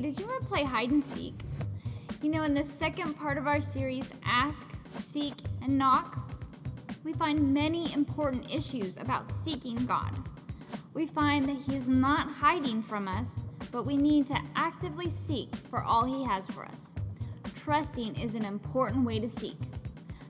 Did 0.00 0.18
you 0.18 0.24
ever 0.24 0.44
play 0.46 0.64
hide 0.64 0.92
and 0.92 1.04
seek? 1.04 1.34
You 2.22 2.30
know, 2.30 2.44
in 2.44 2.54
the 2.54 2.64
second 2.64 3.14
part 3.14 3.36
of 3.36 3.46
our 3.46 3.60
series, 3.60 4.08
Ask, 4.24 4.66
Seek, 4.98 5.34
and 5.60 5.76
Knock, 5.76 6.18
we 7.04 7.12
find 7.12 7.52
many 7.52 7.92
important 7.92 8.50
issues 8.50 8.96
about 8.96 9.30
seeking 9.30 9.76
God. 9.84 10.16
We 10.94 11.06
find 11.06 11.46
that 11.46 11.58
He 11.58 11.76
is 11.76 11.86
not 11.86 12.30
hiding 12.30 12.82
from 12.82 13.08
us, 13.08 13.40
but 13.70 13.84
we 13.84 13.98
need 13.98 14.26
to 14.28 14.40
actively 14.56 15.10
seek 15.10 15.54
for 15.54 15.82
all 15.82 16.06
He 16.06 16.24
has 16.24 16.46
for 16.46 16.64
us. 16.64 16.94
Trusting 17.54 18.16
is 18.16 18.34
an 18.34 18.46
important 18.46 19.04
way 19.04 19.18
to 19.18 19.28
seek. 19.28 19.58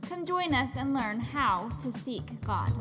Come 0.03 0.27
join 0.27 0.53
us 0.53 0.73
and 0.77 0.95
learn 0.95 1.21
how 1.21 1.71
to 1.81 1.93
seek 1.93 2.25
God. 2.45 2.73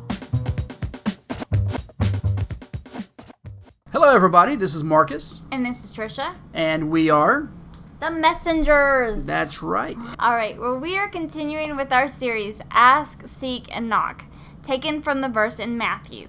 Hello, 4.10 4.18
everybody. 4.18 4.56
This 4.56 4.74
is 4.74 4.84
Marcus, 4.84 5.44
And 5.52 5.64
this 5.64 5.84
is 5.84 5.94
Trisha, 5.94 6.34
and 6.52 6.90
we 6.90 7.12
are. 7.12 7.52
the 8.00 8.10
messengers. 8.10 9.28
That's 9.28 9.62
right. 9.62 9.96
All 10.18 10.34
right, 10.34 10.60
well, 10.60 10.80
we 10.80 10.98
are 10.98 11.08
continuing 11.08 11.76
with 11.76 11.94
our 11.94 12.08
series, 12.08 12.60
Ask, 12.72 13.28
Seek, 13.28 13.68
and 13.70 13.88
Knock, 13.88 14.26
taken 14.64 15.04
from 15.04 15.22
the 15.22 15.30
verse 15.30 15.60
in 15.60 15.78
Matthew. 15.78 16.28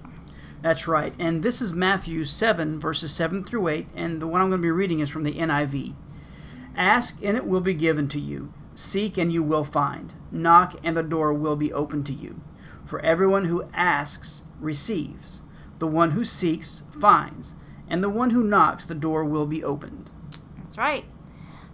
That's 0.61 0.87
right. 0.87 1.15
And 1.17 1.41
this 1.41 1.59
is 1.59 1.73
Matthew 1.73 2.23
7, 2.23 2.79
verses 2.79 3.11
7 3.15 3.43
through 3.43 3.67
8, 3.67 3.87
and 3.95 4.21
the 4.21 4.27
one 4.27 4.41
I'm 4.41 4.49
going 4.49 4.61
to 4.61 4.63
be 4.63 4.69
reading 4.69 4.99
is 4.99 5.09
from 5.09 5.23
the 5.23 5.33
NIV. 5.33 5.95
Ask, 6.75 7.17
and 7.23 7.35
it 7.35 7.47
will 7.47 7.61
be 7.61 7.73
given 7.73 8.07
to 8.09 8.19
you. 8.19 8.53
Seek, 8.75 9.17
and 9.17 9.33
you 9.33 9.41
will 9.41 9.63
find. 9.63 10.13
Knock, 10.31 10.75
and 10.83 10.95
the 10.95 11.01
door 11.01 11.33
will 11.33 11.55
be 11.55 11.73
opened 11.73 12.05
to 12.05 12.13
you. 12.13 12.41
For 12.85 12.99
everyone 12.99 13.45
who 13.45 13.67
asks 13.73 14.43
receives. 14.59 15.41
The 15.79 15.87
one 15.87 16.11
who 16.11 16.23
seeks 16.23 16.83
finds. 16.91 17.55
And 17.91 18.01
the 18.01 18.09
one 18.09 18.29
who 18.29 18.45
knocks, 18.45 18.85
the 18.85 18.95
door 18.95 19.25
will 19.25 19.45
be 19.45 19.65
opened. 19.65 20.09
That's 20.57 20.77
right. 20.77 21.03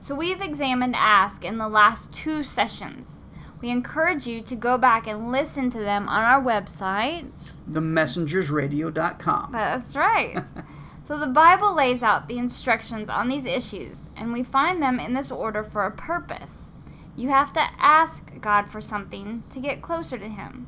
So 0.02 0.16
we've 0.16 0.42
examined 0.42 0.96
Ask 0.98 1.46
in 1.46 1.60
the 1.60 1.70
last 1.70 2.12
two 2.12 2.42
sessions. 2.42 3.24
We 3.62 3.70
encourage 3.70 4.26
you 4.26 4.42
to 4.42 4.56
go 4.56 4.80
back 4.80 5.06
and 5.06 5.32
listen 5.32 5.70
to 5.70 5.78
them 5.78 6.10
on 6.10 6.24
our 6.24 6.42
website. 6.42 7.60
TheMessengersRadio.com. 7.70 9.52
That's 9.52 9.96
right. 9.96 10.44
so 11.08 11.20
the 11.20 11.28
Bible 11.28 11.76
lays 11.76 12.02
out 12.02 12.28
the 12.28 12.40
instructions 12.40 13.10
on 13.10 13.30
these 13.30 13.46
issues, 13.46 14.10
and 14.16 14.34
we 14.34 14.42
find 14.42 14.82
them 14.82 15.00
in 15.00 15.14
this 15.14 15.30
order 15.30 15.64
for 15.64 15.86
a 15.86 15.92
purpose. 15.92 16.72
You 17.16 17.30
have 17.30 17.54
to 17.54 17.62
ask 17.78 18.42
God 18.42 18.72
for 18.72 18.82
something 18.82 19.44
to 19.52 19.60
get 19.60 19.84
closer 19.84 20.18
to 20.18 20.30
Him. 20.30 20.66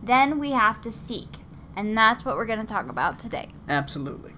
Then 0.00 0.38
we 0.38 0.52
have 0.52 0.80
to 0.82 0.92
seek, 0.92 1.38
and 1.74 1.98
that's 1.98 2.24
what 2.24 2.36
we're 2.36 2.46
going 2.46 2.64
to 2.64 2.64
talk 2.64 2.88
about 2.88 3.18
today. 3.18 3.48
Absolutely. 3.68 4.34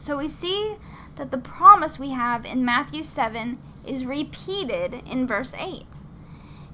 So 0.00 0.16
we 0.16 0.28
see 0.28 0.76
that 1.16 1.30
the 1.30 1.38
promise 1.38 1.98
we 1.98 2.10
have 2.10 2.44
in 2.46 2.64
Matthew 2.64 3.02
7 3.02 3.58
is 3.84 4.04
repeated 4.04 5.02
in 5.04 5.26
verse 5.26 5.52
8. 5.58 5.86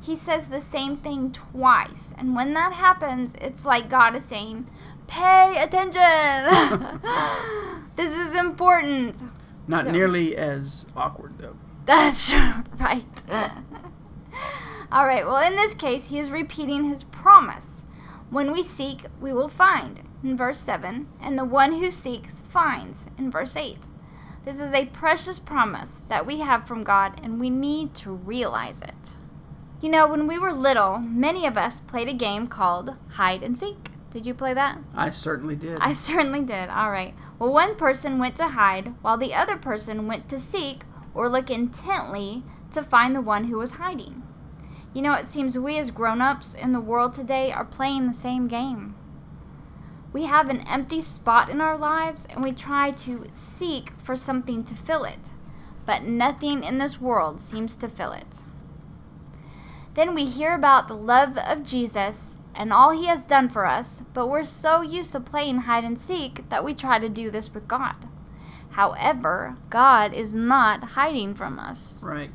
He 0.00 0.14
says 0.14 0.48
the 0.48 0.60
same 0.60 0.98
thing 0.98 1.32
twice, 1.32 2.12
and 2.18 2.36
when 2.36 2.52
that 2.54 2.74
happens, 2.74 3.34
it's 3.40 3.64
like 3.64 3.88
God 3.88 4.14
is 4.14 4.24
saying, 4.24 4.68
Pay 5.06 5.56
attention! 5.58 7.00
this 7.96 8.14
is 8.16 8.38
important. 8.38 9.22
Not 9.66 9.86
So- 9.86 9.90
nearly 9.90 10.36
as 10.36 10.84
awkward, 10.94 11.38
though. 11.38 11.56
That's 11.86 12.32
right. 12.78 13.22
All 14.92 15.06
right, 15.06 15.24
well, 15.26 15.44
in 15.46 15.56
this 15.56 15.74
case, 15.74 16.08
he 16.08 16.18
is 16.18 16.30
repeating 16.30 16.84
his 16.84 17.02
promise. 17.04 17.84
When 18.30 18.52
we 18.52 18.62
seek, 18.62 19.06
we 19.20 19.32
will 19.32 19.48
find, 19.48 20.00
in 20.22 20.36
verse 20.36 20.60
7, 20.60 21.08
and 21.20 21.38
the 21.38 21.44
one 21.44 21.74
who 21.74 21.90
seeks 21.90 22.40
finds, 22.40 23.06
in 23.18 23.30
verse 23.30 23.56
8. 23.56 23.88
This 24.44 24.60
is 24.60 24.74
a 24.74 24.86
precious 24.86 25.38
promise 25.38 26.02
that 26.08 26.26
we 26.26 26.40
have 26.40 26.66
from 26.66 26.84
God, 26.84 27.20
and 27.22 27.40
we 27.40 27.50
need 27.50 27.94
to 27.96 28.10
realize 28.12 28.82
it. 28.82 29.16
You 29.80 29.88
know, 29.88 30.06
when 30.06 30.26
we 30.26 30.38
were 30.38 30.52
little, 30.52 30.98
many 30.98 31.46
of 31.46 31.56
us 31.56 31.80
played 31.80 32.08
a 32.08 32.14
game 32.14 32.46
called 32.46 32.94
hide 33.12 33.42
and 33.42 33.58
seek. 33.58 33.90
Did 34.10 34.26
you 34.26 34.34
play 34.34 34.54
that? 34.54 34.78
I 34.94 35.10
certainly 35.10 35.56
did. 35.56 35.78
I 35.80 35.92
certainly 35.92 36.42
did. 36.42 36.68
All 36.68 36.90
right. 36.90 37.14
Well, 37.38 37.52
one 37.52 37.74
person 37.74 38.18
went 38.18 38.36
to 38.36 38.48
hide 38.48 38.94
while 39.02 39.18
the 39.18 39.34
other 39.34 39.56
person 39.56 40.06
went 40.06 40.28
to 40.28 40.38
seek 40.38 40.82
or 41.14 41.28
look 41.28 41.50
intently 41.50 42.44
to 42.70 42.82
find 42.82 43.14
the 43.14 43.20
one 43.20 43.44
who 43.44 43.58
was 43.58 43.72
hiding. 43.72 44.22
You 44.92 45.02
know, 45.02 45.14
it 45.14 45.26
seems 45.26 45.58
we 45.58 45.78
as 45.78 45.90
grown 45.90 46.20
ups 46.20 46.54
in 46.54 46.72
the 46.72 46.80
world 46.80 47.12
today 47.12 47.50
are 47.50 47.64
playing 47.64 48.06
the 48.06 48.12
same 48.12 48.46
game. 48.46 48.94
We 50.14 50.26
have 50.26 50.48
an 50.48 50.60
empty 50.68 51.00
spot 51.00 51.50
in 51.50 51.60
our 51.60 51.76
lives 51.76 52.24
and 52.30 52.40
we 52.42 52.52
try 52.52 52.92
to 52.92 53.26
seek 53.34 53.90
for 53.98 54.14
something 54.14 54.62
to 54.62 54.74
fill 54.74 55.02
it, 55.02 55.32
but 55.84 56.04
nothing 56.04 56.62
in 56.62 56.78
this 56.78 57.00
world 57.00 57.40
seems 57.40 57.76
to 57.78 57.88
fill 57.88 58.12
it. 58.12 58.38
Then 59.94 60.14
we 60.14 60.24
hear 60.24 60.54
about 60.54 60.86
the 60.86 60.96
love 60.96 61.36
of 61.36 61.64
Jesus 61.64 62.36
and 62.54 62.72
all 62.72 62.90
he 62.92 63.06
has 63.06 63.24
done 63.24 63.48
for 63.48 63.66
us, 63.66 64.04
but 64.14 64.28
we're 64.28 64.44
so 64.44 64.82
used 64.82 65.10
to 65.12 65.20
playing 65.20 65.62
hide 65.62 65.82
and 65.82 65.98
seek 65.98 66.48
that 66.48 66.64
we 66.64 66.74
try 66.74 67.00
to 67.00 67.08
do 67.08 67.28
this 67.28 67.52
with 67.52 67.66
God. 67.66 67.96
However, 68.70 69.56
God 69.68 70.14
is 70.14 70.32
not 70.32 70.90
hiding 70.90 71.34
from 71.34 71.58
us. 71.58 72.00
right. 72.04 72.30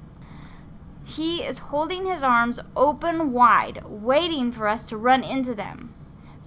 He 1.06 1.44
is 1.44 1.60
holding 1.60 2.06
his 2.06 2.24
arms 2.24 2.60
open 2.76 3.32
wide, 3.32 3.84
waiting 3.86 4.52
for 4.52 4.68
us 4.68 4.84
to 4.90 4.98
run 4.98 5.24
into 5.24 5.56
them. 5.56 5.96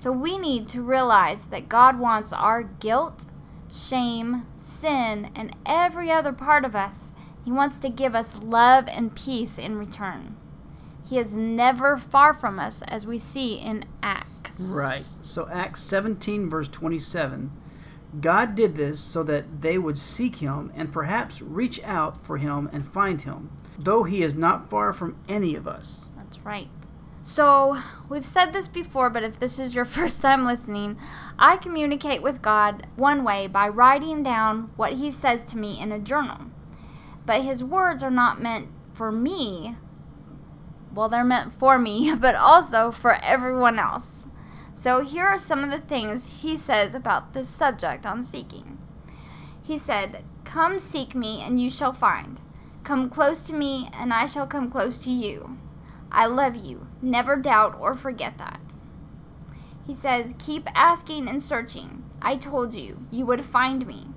So 0.02 0.10
we 0.10 0.36
need 0.36 0.66
to 0.70 0.82
realize 0.82 1.44
that 1.44 1.68
God 1.68 1.96
wants 1.96 2.32
our 2.32 2.64
guilt, 2.64 3.26
shame, 3.72 4.48
sin, 4.58 5.30
and 5.36 5.54
every 5.64 6.10
other 6.10 6.32
part 6.32 6.64
of 6.64 6.74
us. 6.74 7.12
He 7.44 7.52
wants 7.52 7.78
to 7.78 7.88
give 7.88 8.16
us 8.16 8.42
love 8.42 8.88
and 8.88 9.14
peace 9.14 9.58
in 9.58 9.78
return. 9.78 10.34
He 11.08 11.18
is 11.18 11.36
never 11.36 11.96
far 11.96 12.34
from 12.34 12.58
us, 12.58 12.82
as 12.88 13.06
we 13.06 13.16
see 13.16 13.54
in 13.54 13.84
Acts. 14.02 14.58
Right. 14.58 15.08
So 15.22 15.48
Acts 15.52 15.84
17, 15.84 16.50
verse 16.50 16.66
27. 16.66 17.52
God 18.20 18.56
did 18.56 18.74
this 18.74 18.98
so 18.98 19.22
that 19.22 19.60
they 19.60 19.78
would 19.78 19.98
seek 19.98 20.34
him 20.34 20.72
and 20.74 20.92
perhaps 20.92 21.40
reach 21.40 21.80
out 21.84 22.20
for 22.26 22.38
him 22.38 22.68
and 22.72 22.84
find 22.84 23.22
him, 23.22 23.50
though 23.78 24.02
he 24.02 24.24
is 24.24 24.34
not 24.34 24.68
far 24.68 24.92
from 24.92 25.16
any 25.28 25.54
of 25.54 25.68
us. 25.68 26.08
That's 26.16 26.40
right. 26.40 26.81
So, 27.24 27.80
we've 28.08 28.26
said 28.26 28.52
this 28.52 28.66
before, 28.66 29.08
but 29.08 29.22
if 29.22 29.38
this 29.38 29.58
is 29.58 29.74
your 29.74 29.84
first 29.96 30.20
time 30.20 30.44
listening, 30.44 30.98
I 31.38 31.56
communicate 31.56 32.20
with 32.20 32.42
God 32.42 32.86
one 32.96 33.22
way 33.22 33.46
by 33.46 33.68
writing 33.68 34.22
down 34.22 34.70
what 34.76 34.94
He 34.94 35.10
says 35.10 35.44
to 35.44 35.58
me 35.58 35.78
in 35.78 35.92
a 35.92 36.00
journal. 36.00 36.38
But 37.24 37.42
His 37.42 37.62
words 37.62 38.02
are 38.02 38.10
not 38.10 38.42
meant 38.42 38.68
for 38.92 39.12
me. 39.12 39.76
Well, 40.92 41.08
they're 41.08 41.24
meant 41.24 41.52
for 41.52 41.78
me, 41.78 42.12
but 42.18 42.34
also 42.34 42.90
for 42.90 43.14
everyone 43.14 43.78
else. 43.78 44.26
So, 44.74 45.00
here 45.00 45.24
are 45.24 45.38
some 45.38 45.62
of 45.62 45.70
the 45.70 45.78
things 45.78 46.42
He 46.42 46.56
says 46.56 46.94
about 46.94 47.34
this 47.34 47.48
subject 47.48 48.04
on 48.04 48.24
seeking. 48.24 48.78
He 49.62 49.78
said, 49.78 50.24
Come 50.44 50.80
seek 50.80 51.14
me, 51.14 51.40
and 51.40 51.60
you 51.60 51.70
shall 51.70 51.92
find. 51.92 52.40
Come 52.82 53.08
close 53.08 53.46
to 53.46 53.52
me, 53.52 53.88
and 53.92 54.12
I 54.12 54.26
shall 54.26 54.46
come 54.48 54.68
close 54.68 54.98
to 55.04 55.10
you. 55.10 55.56
I 56.12 56.26
love 56.26 56.54
you. 56.54 56.86
Never 57.00 57.36
doubt 57.36 57.76
or 57.80 57.94
forget 57.94 58.38
that. 58.38 58.74
He 59.86 59.94
says, 59.94 60.34
Keep 60.38 60.68
asking 60.74 61.26
and 61.26 61.42
searching. 61.42 62.04
I 62.20 62.36
told 62.36 62.74
you, 62.74 63.06
you 63.10 63.26
would 63.26 63.44
find 63.44 63.86
me. 63.86 64.08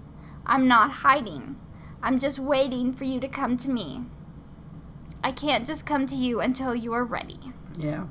I'm 0.45 0.67
not 0.67 0.91
hiding. 0.91 1.55
I'm 2.03 2.19
just 2.19 2.37
waiting 2.37 2.93
for 2.93 3.05
you 3.05 3.19
to 3.19 3.27
come 3.27 3.57
to 3.57 3.69
me. 3.69 4.03
I 5.23 5.31
can't 5.31 5.65
just 5.65 5.87
come 5.87 6.05
to 6.05 6.15
you 6.15 6.39
until 6.39 6.75
you 6.75 6.93
are 6.93 7.03
ready. 7.03 7.39
Yeah. 7.79 8.05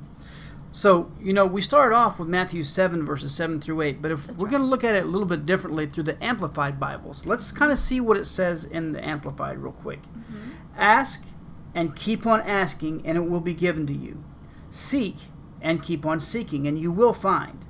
So, 0.73 1.13
you 1.21 1.33
know, 1.33 1.47
we 1.47 1.63
started 1.63 1.95
off 1.95 2.19
with 2.19 2.27
Matthew 2.27 2.65
7, 2.65 3.07
verses 3.07 3.33
7 3.33 3.61
through 3.61 3.83
8, 3.83 4.03
but 4.03 4.11
if 4.11 4.29
we're 4.37 4.49
going 4.49 4.63
to 4.63 4.67
look 4.67 4.83
at 4.83 4.97
it 4.97 5.05
a 5.05 5.07
little 5.07 5.29
bit 5.29 5.47
differently 5.47 5.87
through 5.87 6.03
the 6.03 6.21
Amplified 6.25 6.81
Bibles, 6.81 7.27
let's 7.27 7.53
kind 7.53 7.71
of 7.71 7.79
see 7.79 8.01
what 8.01 8.17
it 8.17 8.25
says 8.25 8.65
in 8.65 8.91
the 8.91 9.07
Amplified 9.07 9.59
real 9.59 9.71
quick. 9.71 10.03
Mm-hmm. 10.03 10.51
Ask 10.77 11.25
and 11.75 11.97
keep 11.97 12.27
on 12.27 12.41
asking, 12.43 13.05
and 13.05 13.17
it 13.19 13.29
will 13.29 13.41
be 13.41 13.55
given 13.55 13.87
to 13.89 13.93
you. 13.93 14.23
Seek 14.71 15.17
and 15.61 15.83
keep 15.83 16.05
on 16.07 16.21
seeking, 16.21 16.67
and 16.67 16.79
you 16.79 16.93
will 16.93 17.13
find. 17.15 17.65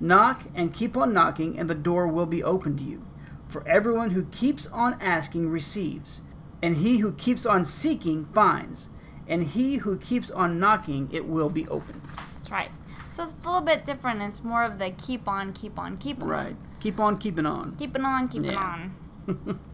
Knock 0.00 0.44
and 0.54 0.72
keep 0.72 0.96
on 0.96 1.12
knocking, 1.12 1.58
and 1.58 1.68
the 1.68 1.74
door 1.74 2.06
will 2.06 2.26
be 2.26 2.42
opened 2.42 2.78
to 2.78 2.84
you. 2.84 3.04
For 3.48 3.66
everyone 3.66 4.10
who 4.10 4.26
keeps 4.26 4.66
on 4.68 4.96
asking 5.00 5.48
receives, 5.48 6.22
and 6.62 6.76
he 6.76 6.98
who 6.98 7.12
keeps 7.12 7.46
on 7.46 7.64
seeking 7.64 8.26
finds, 8.26 8.90
and 9.26 9.44
he 9.44 9.76
who 9.76 9.96
keeps 9.96 10.30
on 10.30 10.60
knocking, 10.60 11.08
it 11.12 11.26
will 11.26 11.50
be 11.50 11.66
opened. 11.68 12.02
That's 12.34 12.50
right. 12.50 12.70
So 13.08 13.24
it's 13.24 13.32
a 13.32 13.46
little 13.48 13.62
bit 13.62 13.84
different. 13.84 14.22
It's 14.22 14.44
more 14.44 14.62
of 14.62 14.78
the 14.78 14.90
keep 14.90 15.26
on, 15.26 15.52
keep 15.52 15.78
on, 15.78 15.96
keep 15.96 16.22
on. 16.22 16.28
Right. 16.28 16.56
Keep 16.80 17.00
on 17.00 17.18
keeping 17.18 17.46
on. 17.46 17.74
Keeping 17.74 18.04
on, 18.04 18.28
keeping 18.28 18.52
Yeah. 18.52 18.88
on. 19.26 19.60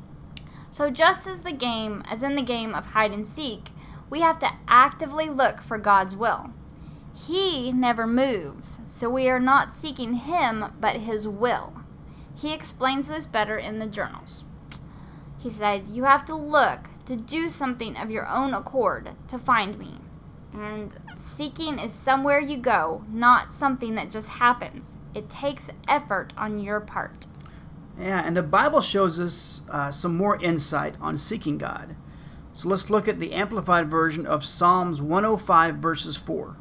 so 0.75 0.91
just 0.91 1.29
as 1.29 1.43
the 1.43 1.53
game, 1.53 2.03
as 2.11 2.25
in 2.25 2.35
the 2.35 2.43
game 2.43 2.75
of 2.75 2.87
hide 2.87 3.13
and 3.13 3.29
seek, 3.29 3.69
we 4.11 4.23
have 4.23 4.41
to 4.41 4.51
actively 4.67 5.31
look 5.31 5.63
for 5.63 5.79
God's 5.79 6.17
will. 6.17 6.51
He 7.17 7.71
never 7.71 8.09
moves, 8.09 8.81
so 8.85 9.09
we 9.09 9.29
are 9.29 9.39
not 9.39 9.73
seeking 9.73 10.15
him, 10.15 10.73
but 10.81 10.97
his 10.97 11.29
will. 11.29 11.75
He 12.37 12.53
explains 12.53 13.07
this 13.07 13.25
better 13.25 13.57
in 13.57 13.79
the 13.79 13.87
journals. 13.87 14.43
He 15.39 15.49
said, 15.49 15.87
You 15.91 16.03
have 16.03 16.25
to 16.25 16.35
look 16.35 16.89
to 17.07 17.15
do 17.15 17.51
something 17.51 17.97
of 17.97 18.11
your 18.11 18.27
own 18.27 18.53
accord 18.53 19.11
to 19.29 19.39
find 19.39 19.79
me. 19.79 19.99
And 20.53 20.91
seeking 21.15 21.79
is 21.79 21.93
somewhere 21.93 22.41
you 22.41 22.57
go, 22.57 23.05
not 23.09 23.53
something 23.53 23.95
that 23.95 24.11
just 24.11 24.29
happens. 24.29 24.97
It 25.15 25.31
takes 25.31 25.71
effort 25.87 26.33
on 26.37 26.59
your 26.59 26.81
part. 26.81 27.29
Yeah, 27.99 28.23
and 28.25 28.37
the 28.37 28.43
Bible 28.43 28.81
shows 28.81 29.21
us 29.21 29.63
uh, 29.71 29.91
some 29.91 30.17
more 30.17 30.41
insight 30.43 30.97
on 31.01 31.17
seeking 31.19 31.59
God. 31.59 31.97
So 32.53 32.69
let's 32.69 32.91
look 32.91 33.09
at 33.09 33.19
the 33.19 33.33
Amplified 33.33 33.91
version 33.91 34.27
of 34.27 34.45
Psalms 34.45 35.01
105, 35.03 35.77
verses 35.77 36.17
4. 36.17 36.57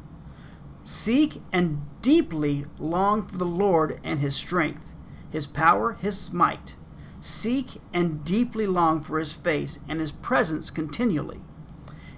Seek 0.82 1.40
and 1.52 1.82
deeply 2.02 2.66
long 2.78 3.26
for 3.26 3.38
the 3.38 3.46
Lord 3.46 4.00
and 4.04 4.20
his 4.20 4.36
strength, 4.36 4.92
his 5.30 5.46
power, 5.46 5.94
his 5.94 6.32
might. 6.32 6.76
Seek 7.20 7.80
and 7.92 8.24
deeply 8.24 8.66
long 8.66 9.00
for 9.00 9.18
his 9.18 9.32
face 9.32 9.78
and 9.88 9.98
his 9.98 10.12
presence 10.12 10.70
continually. 10.70 11.40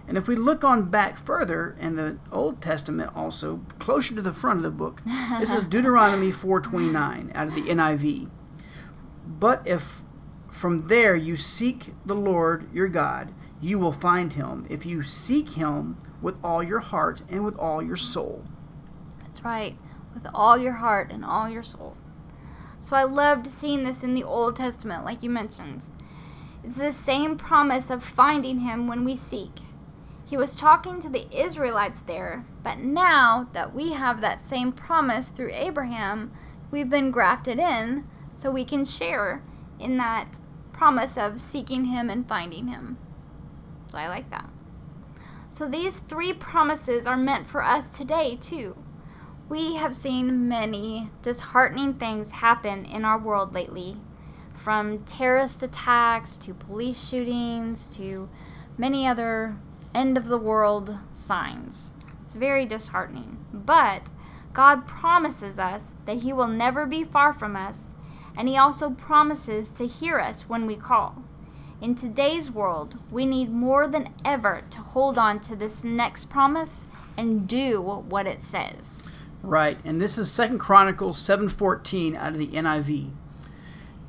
And 0.08 0.16
if 0.16 0.28
we 0.28 0.36
look 0.36 0.64
on 0.64 0.88
back 0.88 1.16
further 1.16 1.76
in 1.80 1.96
the 1.96 2.18
Old 2.32 2.60
Testament 2.60 3.12
also, 3.14 3.60
closer 3.78 4.14
to 4.14 4.22
the 4.22 4.32
front 4.32 4.58
of 4.58 4.62
the 4.62 4.70
book, 4.70 5.02
this 5.38 5.52
is 5.52 5.62
Deuteronomy 5.68 6.30
4:29 6.30 7.34
out 7.34 7.48
of 7.48 7.54
the 7.54 7.62
NIV. 7.62 8.30
But 9.38 9.66
if 9.66 10.02
from 10.50 10.88
there 10.88 11.14
you 11.14 11.36
seek 11.36 11.92
the 12.04 12.16
Lord 12.16 12.72
your 12.72 12.88
God, 12.88 13.32
you 13.60 13.78
will 13.78 13.92
find 13.92 14.32
him 14.32 14.66
if 14.68 14.86
you 14.86 15.02
seek 15.02 15.50
him 15.50 15.98
with 16.22 16.36
all 16.42 16.62
your 16.62 16.80
heart 16.80 17.22
and 17.28 17.44
with 17.44 17.56
all 17.58 17.82
your 17.82 17.96
soul. 17.96 18.44
That's 19.20 19.44
right, 19.44 19.76
with 20.14 20.26
all 20.34 20.56
your 20.56 20.74
heart 20.74 21.10
and 21.10 21.24
all 21.24 21.48
your 21.48 21.62
soul. 21.62 21.96
So 22.80 22.96
I 22.96 23.04
loved 23.04 23.46
seeing 23.46 23.84
this 23.84 24.02
in 24.02 24.14
the 24.14 24.24
Old 24.24 24.56
Testament, 24.56 25.04
like 25.04 25.22
you 25.22 25.30
mentioned. 25.30 25.86
It's 26.64 26.78
the 26.78 26.92
same 26.92 27.36
promise 27.36 27.90
of 27.90 28.02
finding 28.02 28.60
him 28.60 28.86
when 28.86 29.04
we 29.04 29.16
seek. 29.16 29.60
He 30.24 30.36
was 30.36 30.56
talking 30.56 31.00
to 31.00 31.08
the 31.08 31.26
Israelites 31.30 32.00
there, 32.00 32.44
but 32.62 32.78
now 32.78 33.48
that 33.52 33.74
we 33.74 33.92
have 33.92 34.20
that 34.20 34.42
same 34.42 34.72
promise 34.72 35.28
through 35.28 35.52
Abraham, 35.52 36.32
we've 36.70 36.90
been 36.90 37.10
grafted 37.10 37.58
in 37.58 38.04
so 38.36 38.50
we 38.50 38.66
can 38.66 38.84
share 38.84 39.42
in 39.80 39.96
that 39.96 40.38
promise 40.72 41.16
of 41.16 41.40
seeking 41.40 41.86
him 41.86 42.10
and 42.10 42.28
finding 42.28 42.68
him. 42.68 42.98
So 43.90 43.96
I 43.96 44.08
like 44.08 44.30
that. 44.30 44.50
So 45.48 45.66
these 45.66 46.00
three 46.00 46.34
promises 46.34 47.06
are 47.06 47.16
meant 47.16 47.46
for 47.46 47.64
us 47.64 47.96
today, 47.96 48.36
too. 48.36 48.76
We 49.48 49.76
have 49.76 49.94
seen 49.94 50.48
many 50.48 51.10
disheartening 51.22 51.94
things 51.94 52.30
happen 52.32 52.84
in 52.84 53.06
our 53.06 53.18
world 53.18 53.54
lately, 53.54 53.96
from 54.54 55.04
terrorist 55.04 55.62
attacks 55.62 56.36
to 56.38 56.52
police 56.52 57.08
shootings 57.08 57.96
to 57.96 58.28
many 58.76 59.06
other 59.06 59.56
end 59.94 60.18
of 60.18 60.26
the 60.26 60.36
world 60.36 60.98
signs. 61.14 61.94
It's 62.22 62.34
very 62.34 62.66
disheartening. 62.66 63.38
But 63.54 64.10
God 64.52 64.86
promises 64.86 65.58
us 65.58 65.94
that 66.04 66.18
He 66.18 66.34
will 66.34 66.48
never 66.48 66.84
be 66.84 67.02
far 67.02 67.32
from 67.32 67.56
us, 67.56 67.94
and 68.36 68.48
He 68.48 68.56
also 68.56 68.90
promises 68.90 69.70
to 69.72 69.86
hear 69.86 70.20
us 70.20 70.48
when 70.48 70.66
we 70.66 70.76
call. 70.76 71.22
In 71.80 71.94
today's 71.94 72.50
world, 72.50 72.98
we 73.10 73.26
need 73.26 73.52
more 73.52 73.86
than 73.86 74.12
ever 74.24 74.62
to 74.70 74.78
hold 74.78 75.18
on 75.18 75.40
to 75.40 75.54
this 75.54 75.84
next 75.84 76.30
promise 76.30 76.86
and 77.16 77.46
do 77.46 77.80
what 77.80 78.26
it 78.26 78.42
says. 78.42 79.16
Right, 79.42 79.78
and 79.84 80.00
this 80.00 80.18
is 80.18 80.30
Second 80.30 80.58
Chronicles 80.58 81.18
7:14 81.18 82.16
out 82.16 82.32
of 82.32 82.38
the 82.38 82.48
NIV. 82.48 83.12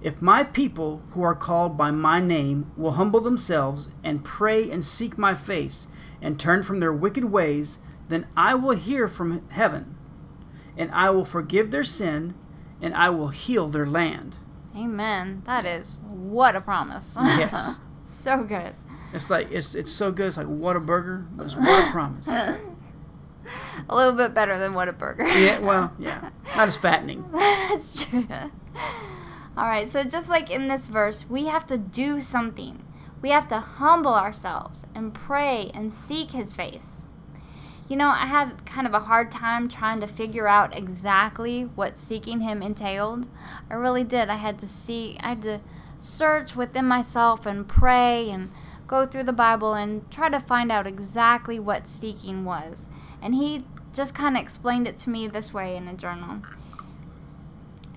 If 0.02 0.22
my 0.22 0.44
people 0.44 1.02
who 1.12 1.24
are 1.24 1.36
called 1.36 1.78
by 1.78 1.92
my 1.92 2.20
name 2.20 2.72
will 2.78 2.92
humble 2.92 3.20
themselves 3.20 3.90
and 4.04 4.24
pray 4.24 4.70
and 4.70 4.84
seek 4.84 5.18
my 5.18 5.34
face 5.34 5.88
and 6.22 6.40
turn 6.40 6.64
from 6.64 6.80
their 6.80 6.94
wicked 6.94 7.26
ways, 7.26 7.80
then 8.08 8.28
I 8.38 8.56
will 8.56 8.76
hear 8.76 9.08
from 9.08 9.48
heaven, 9.50 9.98
and 10.78 10.92
I 10.92 11.10
will 11.10 11.26
forgive 11.26 11.72
their 11.72 11.84
sin, 11.84 12.36
and 12.82 12.94
I 12.94 13.10
will 13.10 13.30
heal 13.30 13.68
their 13.68 13.86
land. 13.86 14.38
Amen. 14.76 15.44
That 15.46 15.66
is 15.66 16.00
what 16.04 16.56
a 16.56 16.62
promise. 16.62 17.16
Yes. 17.20 17.80
so 18.06 18.44
good. 18.44 18.76
It's 19.14 19.30
like 19.30 19.52
it's 19.52 19.74
it's 19.74 19.92
so 19.92 20.12
good. 20.12 20.28
It's 20.28 20.38
like 20.38 20.48
what 20.48 20.76
a 20.76 20.80
burger, 20.80 21.26
but 21.32 21.46
it's 21.46 21.56
what 21.56 21.88
a 21.88 21.92
promise. 21.92 22.28
a 23.90 23.96
little 23.96 24.14
bit 24.14 24.34
better 24.34 24.60
than 24.60 24.74
what 24.74 24.88
a 24.88 24.94
burger. 24.94 25.26
Yeah, 25.26 25.60
well, 25.60 25.94
yeah, 26.00 26.30
not 26.56 26.68
as 26.68 26.78
fattening. 26.78 27.26
That's 27.32 28.06
true. 28.06 28.28
All 29.58 29.66
right, 29.66 29.90
so 29.90 30.04
just 30.04 30.30
like 30.30 30.52
in 30.52 30.68
this 30.68 30.88
verse, 30.88 31.26
we 31.28 31.46
have 31.46 31.66
to 31.68 31.78
do 31.78 32.22
something. 32.22 32.84
We 33.22 33.30
have 33.30 33.48
to 33.48 33.60
humble 33.60 34.14
ourselves 34.14 34.86
and 34.94 35.14
pray 35.14 35.72
and 35.74 35.92
seek 35.92 36.32
His 36.32 36.54
face. 36.54 37.07
You 37.88 37.96
know, 37.96 38.10
I 38.10 38.26
had 38.26 38.66
kind 38.66 38.86
of 38.86 38.94
a 38.94 39.00
hard 39.00 39.32
time 39.32 39.70
trying 39.70 40.02
to 40.02 40.08
figure 40.08 40.48
out 40.48 40.78
exactly 40.78 41.64
what 41.64 41.98
seeking 41.98 42.42
Him 42.42 42.62
entailed. 42.62 43.28
I 43.70 43.76
really 43.76 44.04
did. 44.04 44.30
I 44.30 44.36
had 44.36 44.60
to 44.60 44.68
see, 44.68 45.18
I 45.22 45.30
had 45.30 45.42
to 45.44 45.62
search 46.00 46.56
within 46.56 46.86
myself 46.86 47.46
and 47.46 47.68
pray 47.68 48.30
and 48.30 48.52
go 48.88 49.06
through 49.06 49.24
the 49.24 49.34
Bible 49.34 49.74
and 49.74 50.10
try 50.12 50.28
to 50.30 50.40
find 50.40 50.70
out 50.70 50.86
exactly 50.86 51.60
what 51.60 51.88
seeking 51.88 52.44
was. 52.44 52.88
And 53.22 53.36
He 53.36 53.64
just 53.94 54.14
kind 54.14 54.36
of 54.36 54.44
explained 54.44 54.88
it 54.88 54.98
to 54.98 55.10
me 55.10 55.28
this 55.28 55.54
way 55.54 55.78
in 55.78 55.88
a 55.88 55.94
journal. 55.94 56.42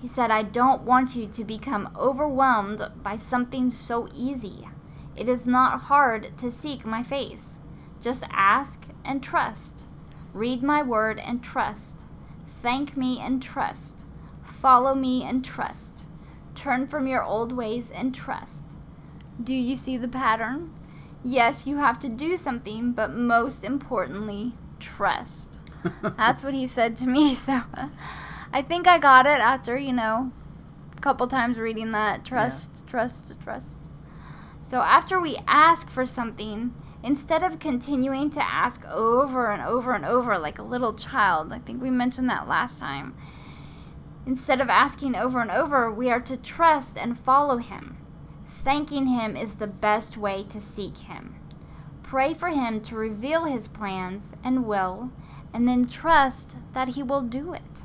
He 0.01 0.07
said, 0.07 0.31
I 0.31 0.41
don't 0.41 0.83
want 0.83 1.15
you 1.15 1.27
to 1.27 1.43
become 1.43 1.89
overwhelmed 1.97 2.81
by 3.03 3.17
something 3.17 3.69
so 3.69 4.07
easy. 4.15 4.67
It 5.15 5.27
is 5.27 5.45
not 5.45 5.81
hard 5.81 6.37
to 6.37 6.49
seek 6.49 6.85
my 6.85 7.03
face. 7.03 7.59
Just 8.01 8.23
ask 8.31 8.87
and 9.05 9.21
trust. 9.21 9.85
Read 10.33 10.63
my 10.63 10.81
word 10.81 11.19
and 11.19 11.43
trust. 11.43 12.05
Thank 12.47 12.97
me 12.97 13.19
and 13.19 13.41
trust. 13.41 14.05
Follow 14.43 14.95
me 14.95 15.23
and 15.23 15.45
trust. 15.45 16.03
Turn 16.55 16.87
from 16.87 17.07
your 17.07 17.23
old 17.23 17.51
ways 17.51 17.89
and 17.89 18.13
trust. 18.13 18.65
Do 19.41 19.53
you 19.53 19.75
see 19.75 19.97
the 19.97 20.07
pattern? 20.07 20.73
Yes, 21.23 21.67
you 21.67 21.77
have 21.77 21.99
to 21.99 22.09
do 22.09 22.35
something, 22.35 22.91
but 22.91 23.11
most 23.11 23.63
importantly, 23.63 24.53
trust. 24.79 25.61
That's 26.01 26.43
what 26.43 26.53
he 26.53 26.67
said 26.67 26.95
to 26.97 27.07
me. 27.07 27.35
So 27.41 27.61
I 28.53 28.61
think 28.61 28.87
I 28.87 28.97
got 28.97 29.25
it 29.25 29.39
after, 29.39 29.77
you 29.77 29.93
know, 29.93 30.31
a 30.95 30.99
couple 30.99 31.27
times 31.27 31.57
reading 31.57 31.91
that. 31.93 32.25
Trust, 32.25 32.83
yeah. 32.83 32.91
trust, 32.91 33.33
trust. 33.41 33.89
So 34.61 34.81
after 34.81 35.19
we 35.19 35.39
ask 35.47 35.89
for 35.89 36.05
something, 36.05 36.73
instead 37.03 37.43
of 37.43 37.59
continuing 37.59 38.29
to 38.31 38.43
ask 38.43 38.85
over 38.87 39.51
and 39.51 39.61
over 39.61 39.93
and 39.93 40.05
over 40.05 40.37
like 40.37 40.59
a 40.59 40.63
little 40.63 40.93
child, 40.93 41.51
I 41.51 41.59
think 41.59 41.81
we 41.81 41.89
mentioned 41.89 42.29
that 42.29 42.47
last 42.47 42.79
time. 42.79 43.15
Instead 44.25 44.61
of 44.61 44.69
asking 44.69 45.15
over 45.15 45.39
and 45.41 45.49
over, 45.49 45.91
we 45.91 46.11
are 46.11 46.21
to 46.21 46.37
trust 46.37 46.97
and 46.97 47.17
follow 47.17 47.57
Him. 47.57 47.97
Thanking 48.47 49.07
Him 49.07 49.35
is 49.35 49.55
the 49.55 49.67
best 49.67 50.15
way 50.15 50.43
to 50.49 50.61
seek 50.61 50.97
Him. 50.97 51.35
Pray 52.03 52.33
for 52.33 52.49
Him 52.49 52.81
to 52.81 52.95
reveal 52.95 53.45
His 53.45 53.67
plans 53.67 54.33
and 54.43 54.65
will, 54.65 55.11
and 55.53 55.67
then 55.67 55.87
trust 55.87 56.57
that 56.73 56.89
He 56.89 57.01
will 57.01 57.23
do 57.23 57.53
it. 57.53 57.81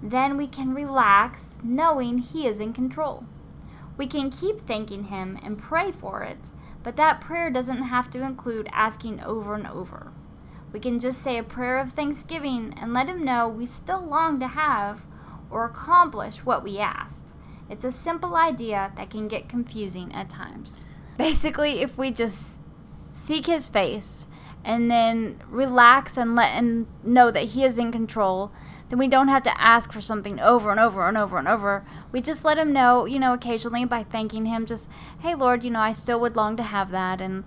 Then 0.00 0.36
we 0.36 0.46
can 0.46 0.72
relax 0.72 1.58
knowing 1.64 2.18
He 2.18 2.46
is 2.46 2.60
in 2.60 2.72
control. 2.72 3.24
We 3.96 4.06
can 4.06 4.30
keep 4.30 4.60
thanking 4.60 5.04
Him 5.04 5.38
and 5.42 5.58
pray 5.58 5.90
for 5.90 6.22
it, 6.22 6.50
but 6.82 6.96
that 6.96 7.20
prayer 7.20 7.50
doesn't 7.50 7.82
have 7.82 8.10
to 8.10 8.22
include 8.22 8.68
asking 8.72 9.20
over 9.20 9.54
and 9.54 9.66
over. 9.66 10.12
We 10.72 10.80
can 10.80 10.98
just 10.98 11.22
say 11.22 11.36
a 11.38 11.42
prayer 11.42 11.78
of 11.78 11.92
thanksgiving 11.92 12.74
and 12.80 12.92
let 12.92 13.08
Him 13.08 13.24
know 13.24 13.48
we 13.48 13.66
still 13.66 14.04
long 14.04 14.38
to 14.40 14.46
have 14.46 15.02
or 15.50 15.64
accomplish 15.64 16.44
what 16.44 16.62
we 16.62 16.78
asked. 16.78 17.34
It's 17.68 17.84
a 17.84 17.92
simple 17.92 18.36
idea 18.36 18.92
that 18.96 19.10
can 19.10 19.28
get 19.28 19.48
confusing 19.48 20.12
at 20.14 20.30
times. 20.30 20.84
Basically, 21.16 21.80
if 21.80 21.98
we 21.98 22.10
just 22.10 22.58
seek 23.12 23.46
His 23.46 23.66
face 23.66 24.26
and 24.64 24.90
then 24.90 25.40
relax 25.48 26.16
and 26.16 26.36
let 26.36 26.50
Him 26.50 26.86
know 27.02 27.30
that 27.30 27.44
He 27.44 27.64
is 27.64 27.78
in 27.78 27.92
control, 27.92 28.52
then 28.90 28.98
we 28.98 29.08
don't 29.08 29.28
have 29.28 29.44
to 29.44 29.60
ask 29.60 29.92
for 29.92 30.00
something 30.00 30.40
over 30.40 30.70
and 30.72 30.80
over 30.80 31.06
and 31.06 31.16
over 31.16 31.38
and 31.38 31.46
over. 31.46 31.84
We 32.10 32.20
just 32.20 32.44
let 32.44 32.58
him 32.58 32.72
know, 32.72 33.06
you 33.06 33.20
know, 33.20 33.32
occasionally 33.32 33.84
by 33.84 34.02
thanking 34.02 34.46
him, 34.46 34.66
just, 34.66 34.88
hey, 35.20 35.36
Lord, 35.36 35.64
you 35.64 35.70
know, 35.70 35.80
I 35.80 35.92
still 35.92 36.20
would 36.20 36.34
long 36.34 36.56
to 36.56 36.64
have 36.64 36.90
that. 36.90 37.20
And, 37.20 37.44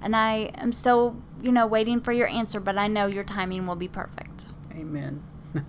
and 0.00 0.16
I 0.16 0.50
am 0.54 0.72
still, 0.72 1.20
you 1.42 1.52
know, 1.52 1.66
waiting 1.66 2.00
for 2.00 2.12
your 2.12 2.28
answer, 2.28 2.60
but 2.60 2.78
I 2.78 2.88
know 2.88 3.04
your 3.06 3.24
timing 3.24 3.66
will 3.66 3.76
be 3.76 3.88
perfect. 3.88 4.46
Amen. 4.72 5.22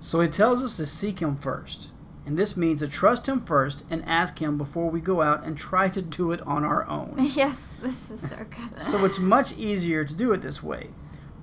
so 0.00 0.20
he 0.20 0.28
tells 0.28 0.60
us 0.60 0.76
to 0.76 0.86
seek 0.86 1.20
him 1.20 1.36
first. 1.36 1.88
And 2.26 2.36
this 2.36 2.56
means 2.56 2.80
to 2.80 2.88
trust 2.88 3.28
him 3.28 3.42
first 3.42 3.84
and 3.90 4.02
ask 4.06 4.40
him 4.40 4.58
before 4.58 4.90
we 4.90 5.00
go 5.00 5.22
out 5.22 5.44
and 5.44 5.56
try 5.56 5.88
to 5.90 6.02
do 6.02 6.32
it 6.32 6.40
on 6.42 6.64
our 6.64 6.84
own. 6.88 7.14
Yes, 7.34 7.76
this 7.80 8.10
is 8.10 8.28
so 8.28 8.38
good. 8.38 8.82
so 8.82 9.04
it's 9.04 9.20
much 9.20 9.56
easier 9.56 10.04
to 10.04 10.14
do 10.14 10.32
it 10.32 10.40
this 10.40 10.62
way. 10.62 10.88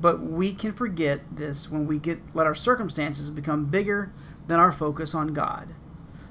But 0.01 0.21
we 0.21 0.53
can 0.53 0.73
forget 0.73 1.21
this 1.31 1.69
when 1.69 1.85
we 1.85 1.99
get 1.99 2.35
let 2.35 2.47
our 2.47 2.55
circumstances 2.55 3.29
become 3.29 3.65
bigger 3.65 4.11
than 4.47 4.59
our 4.59 4.71
focus 4.71 5.13
on 5.13 5.33
God. 5.33 5.75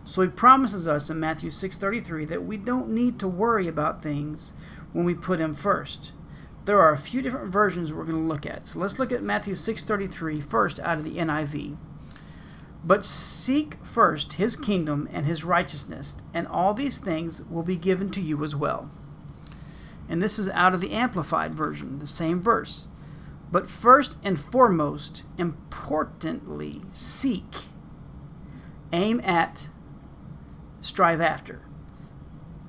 So 0.05 0.23
he 0.23 0.29
promises 0.29 0.89
us 0.89 1.09
in 1.09 1.21
Matthew 1.21 1.51
6:33 1.51 2.25
that 2.27 2.45
we 2.45 2.57
don't 2.57 2.89
need 2.89 3.21
to 3.21 3.29
worry 3.29 3.69
about 3.69 4.03
things 4.03 4.55
when 4.93 5.05
we 5.05 5.15
put 5.15 5.39
him 5.39 5.55
first. 5.55 6.13
There 6.65 6.81
are 6.81 6.93
a 6.93 6.99
few 6.99 7.23
different 7.23 7.53
versions 7.53 7.93
we're 7.93 8.05
going 8.05 8.21
to 8.21 8.29
look 8.29 8.45
at. 8.45 8.67
So 8.67 8.81
let's 8.81 8.99
look 8.99 9.13
at 9.13 9.23
Matthew 9.23 9.55
6:33 9.55 10.41
first 10.41 10.81
out 10.81 10.99
of 10.99 11.05
the 11.05 11.19
NIV. 11.19 11.77
But 12.85 13.05
seek 13.05 13.77
first 13.85 14.35
his 14.35 14.57
kingdom 14.57 15.09
and 15.13 15.27
his 15.27 15.45
righteousness, 15.45 16.17
and 16.35 16.49
all 16.49 16.75
these 16.75 16.99
things 16.99 17.43
will 17.49 17.63
be 17.63 17.77
given 17.77 18.11
to 18.11 18.21
you 18.21 18.43
as 18.43 18.57
well. 18.57 18.91
And 20.09 20.21
this 20.21 20.39
is 20.39 20.49
out 20.49 20.75
of 20.75 20.81
the 20.81 20.93
amplified 20.93 21.55
version, 21.55 22.01
the 22.01 22.07
same 22.07 22.41
verse. 22.41 22.89
But 23.53 23.69
first 23.69 24.17
and 24.23 24.39
foremost, 24.39 25.25
importantly, 25.37 26.83
seek, 26.93 27.67
aim 28.93 29.21
at, 29.25 29.69
strive 30.81 31.21
after. 31.21 31.63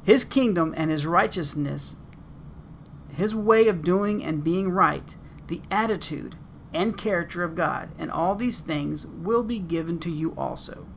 His 0.04 0.26
kingdom 0.26 0.74
and 0.76 0.90
his 0.90 1.06
righteousness, 1.06 1.96
his 3.16 3.36
way 3.36 3.68
of 3.68 3.84
doing 3.84 4.24
and 4.24 4.44
being 4.44 4.72
right, 4.72 5.16
the 5.48 5.62
attitude 5.70 6.36
and 6.74 6.98
character 6.98 7.44
of 7.44 7.56
God, 7.56 7.90
and 8.00 8.10
all 8.10 8.34
these 8.34 8.62
things 8.62 9.06
will 9.06 9.44
be 9.44 9.60
given 9.60 10.00
to 10.00 10.10
you 10.10 10.34
also. 10.38 10.88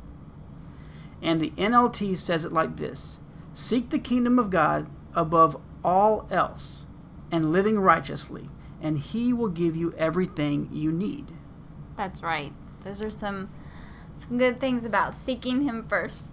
And 1.20 1.40
the 1.40 1.50
NLT 1.50 2.16
says 2.18 2.44
it 2.44 2.52
like 2.52 2.76
this 2.76 3.18
Seek 3.52 3.90
the 3.90 3.98
kingdom 3.98 4.38
of 4.38 4.50
God 4.50 4.88
above 5.14 5.60
all 5.84 6.26
else 6.30 6.86
and 7.30 7.50
living 7.50 7.78
righteously, 7.78 8.48
and 8.84 8.98
he 8.98 9.32
will 9.32 9.48
give 9.48 9.74
you 9.74 9.94
everything 9.96 10.68
you 10.70 10.92
need. 10.92 11.32
That's 11.96 12.22
right. 12.22 12.52
Those 12.82 13.00
are 13.02 13.10
some 13.10 13.50
some 14.16 14.38
good 14.38 14.60
things 14.60 14.84
about 14.84 15.16
seeking 15.16 15.62
him 15.62 15.88
first. 15.88 16.32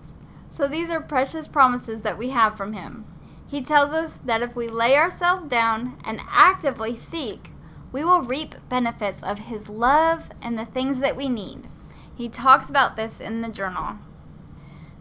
So 0.52 0.68
these 0.68 0.92
are 0.92 1.02
precious 1.02 1.48
promises 1.48 2.02
that 2.02 2.18
we 2.18 2.30
have 2.30 2.56
from 2.56 2.74
him. 2.74 3.06
He 3.50 3.64
tells 3.64 3.92
us 3.92 4.20
that 4.24 4.44
if 4.44 4.56
we 4.56 4.68
lay 4.68 4.96
ourselves 4.96 5.46
down 5.48 5.98
and 6.06 6.22
actively 6.30 6.96
seek, 6.96 7.50
we 7.92 8.04
will 8.04 8.22
reap 8.22 8.56
benefits 8.70 9.24
of 9.24 9.40
his 9.40 9.68
love 9.68 10.30
and 10.42 10.60
the 10.60 10.66
things 10.66 11.00
that 11.00 11.18
we 11.18 11.28
need. 11.28 11.68
He 12.14 12.30
talks 12.30 12.70
about 12.70 12.96
this 12.96 13.20
in 13.20 13.42
the 13.42 13.50
journal. 13.50 13.96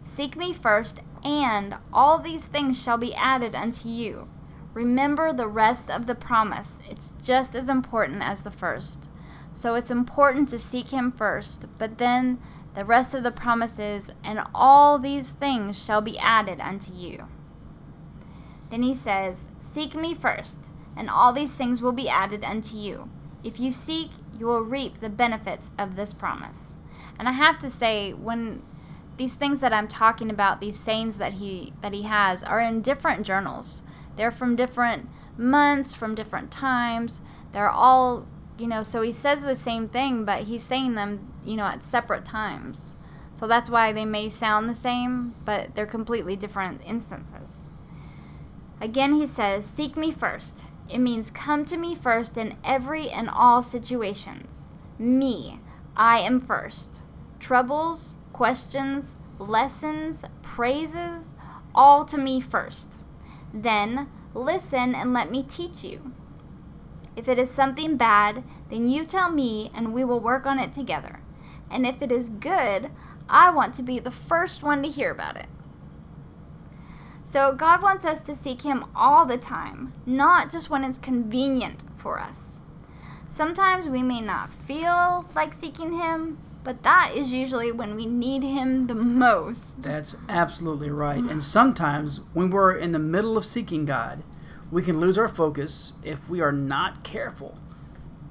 Seek 0.01 0.35
me 0.35 0.53
first, 0.53 1.01
and 1.23 1.75
all 1.93 2.17
these 2.17 2.45
things 2.45 2.81
shall 2.81 2.97
be 2.97 3.13
added 3.13 3.53
unto 3.53 3.87
you. 3.87 4.27
Remember 4.73 5.33
the 5.33 5.47
rest 5.47 5.89
of 5.89 6.07
the 6.07 6.15
promise. 6.15 6.79
It's 6.89 7.13
just 7.21 7.55
as 7.55 7.69
important 7.69 8.21
as 8.21 8.41
the 8.41 8.51
first. 8.51 9.09
So 9.53 9.75
it's 9.75 9.91
important 9.91 10.49
to 10.49 10.59
seek 10.59 10.91
him 10.91 11.11
first, 11.11 11.65
but 11.77 11.97
then 11.97 12.39
the 12.73 12.85
rest 12.85 13.13
of 13.13 13.23
the 13.23 13.31
promises, 13.31 14.11
and 14.23 14.41
all 14.55 14.97
these 14.97 15.31
things 15.31 15.83
shall 15.83 16.01
be 16.01 16.17
added 16.17 16.61
unto 16.61 16.93
you. 16.93 17.27
Then 18.69 18.81
he 18.81 18.95
says, 18.95 19.47
Seek 19.59 19.93
me 19.93 20.13
first, 20.13 20.69
and 20.95 21.09
all 21.09 21.33
these 21.33 21.53
things 21.53 21.81
will 21.81 21.91
be 21.91 22.07
added 22.07 22.45
unto 22.45 22.77
you. 22.77 23.09
If 23.43 23.59
you 23.59 23.71
seek, 23.71 24.11
you 24.37 24.45
will 24.45 24.61
reap 24.61 24.99
the 24.99 25.09
benefits 25.09 25.71
of 25.77 25.95
this 25.95 26.13
promise. 26.13 26.77
And 27.19 27.27
I 27.27 27.33
have 27.33 27.57
to 27.59 27.69
say, 27.69 28.13
when 28.13 28.63
these 29.17 29.35
things 29.35 29.59
that 29.59 29.73
I'm 29.73 29.87
talking 29.87 30.29
about, 30.29 30.61
these 30.61 30.79
sayings 30.79 31.17
that 31.17 31.33
he 31.33 31.73
that 31.81 31.93
he 31.93 32.03
has, 32.03 32.41
are 32.41 32.59
in 32.59 32.81
different 32.81 33.25
journals. 33.25 33.83
They're 34.21 34.29
from 34.29 34.55
different 34.55 35.09
months, 35.35 35.95
from 35.95 36.13
different 36.13 36.51
times. 36.51 37.21
They're 37.53 37.71
all 37.71 38.27
you 38.59 38.67
know, 38.67 38.83
so 38.83 39.01
he 39.01 39.11
says 39.11 39.41
the 39.41 39.55
same 39.55 39.87
thing, 39.87 40.25
but 40.25 40.43
he's 40.43 40.61
saying 40.61 40.93
them, 40.93 41.33
you 41.43 41.55
know, 41.55 41.65
at 41.65 41.83
separate 41.83 42.23
times. 42.23 42.95
So 43.33 43.47
that's 43.47 43.67
why 43.67 43.93
they 43.93 44.05
may 44.05 44.29
sound 44.29 44.69
the 44.69 44.75
same, 44.75 45.33
but 45.43 45.73
they're 45.73 45.87
completely 45.87 46.35
different 46.35 46.81
instances. 46.85 47.67
Again, 48.79 49.15
he 49.15 49.25
says, 49.25 49.65
Seek 49.65 49.97
me 49.97 50.11
first. 50.11 50.65
It 50.87 50.99
means 50.99 51.31
come 51.31 51.65
to 51.65 51.75
me 51.75 51.95
first 51.95 52.37
in 52.37 52.55
every 52.63 53.09
and 53.09 53.27
all 53.27 53.63
situations. 53.63 54.71
Me, 54.99 55.59
I 55.97 56.19
am 56.19 56.39
first. 56.39 57.01
Troubles, 57.39 58.13
questions, 58.33 59.15
lessons, 59.39 60.25
praises, 60.43 61.33
all 61.73 62.05
to 62.05 62.19
me 62.19 62.39
first. 62.39 62.99
Then 63.53 64.09
listen 64.33 64.95
and 64.95 65.13
let 65.13 65.31
me 65.31 65.43
teach 65.43 65.83
you. 65.83 66.13
If 67.15 67.27
it 67.27 67.37
is 67.37 67.49
something 67.49 67.97
bad, 67.97 68.43
then 68.69 68.87
you 68.87 69.05
tell 69.05 69.31
me 69.31 69.71
and 69.73 69.93
we 69.93 70.03
will 70.03 70.19
work 70.19 70.45
on 70.45 70.59
it 70.59 70.71
together. 70.73 71.19
And 71.69 71.85
if 71.85 72.01
it 72.01 72.11
is 72.11 72.29
good, 72.29 72.89
I 73.29 73.49
want 73.51 73.73
to 73.75 73.83
be 73.83 73.99
the 73.99 74.11
first 74.11 74.63
one 74.63 74.81
to 74.83 74.89
hear 74.89 75.11
about 75.11 75.37
it. 75.37 75.47
So 77.23 77.53
God 77.53 77.81
wants 77.81 78.03
us 78.05 78.21
to 78.21 78.35
seek 78.35 78.63
Him 78.63 78.83
all 78.95 79.25
the 79.25 79.37
time, 79.37 79.93
not 80.05 80.51
just 80.51 80.69
when 80.69 80.83
it's 80.83 80.97
convenient 80.97 81.83
for 81.95 82.19
us. 82.19 82.61
Sometimes 83.29 83.87
we 83.87 84.03
may 84.03 84.19
not 84.19 84.51
feel 84.51 85.25
like 85.35 85.53
seeking 85.53 85.93
Him, 85.93 86.37
but 86.63 86.83
that 86.83 87.13
is 87.15 87.33
usually 87.33 87.71
when 87.71 87.95
we 87.95 88.05
need 88.05 88.43
Him 88.43 88.87
the 88.87 88.95
most. 88.95 89.81
That's 89.81 90.15
absolutely 90.29 90.89
right. 90.89 91.23
And 91.23 91.43
sometimes 91.43 92.21
when 92.33 92.49
we're 92.49 92.75
in 92.75 92.91
the 92.91 92.99
middle 92.99 93.37
of 93.37 93.45
seeking 93.45 93.85
God, 93.85 94.23
we 94.69 94.81
can 94.81 94.99
lose 94.99 95.17
our 95.17 95.27
focus 95.27 95.93
if 96.03 96.29
we 96.29 96.39
are 96.41 96.51
not 96.51 97.03
careful. 97.03 97.57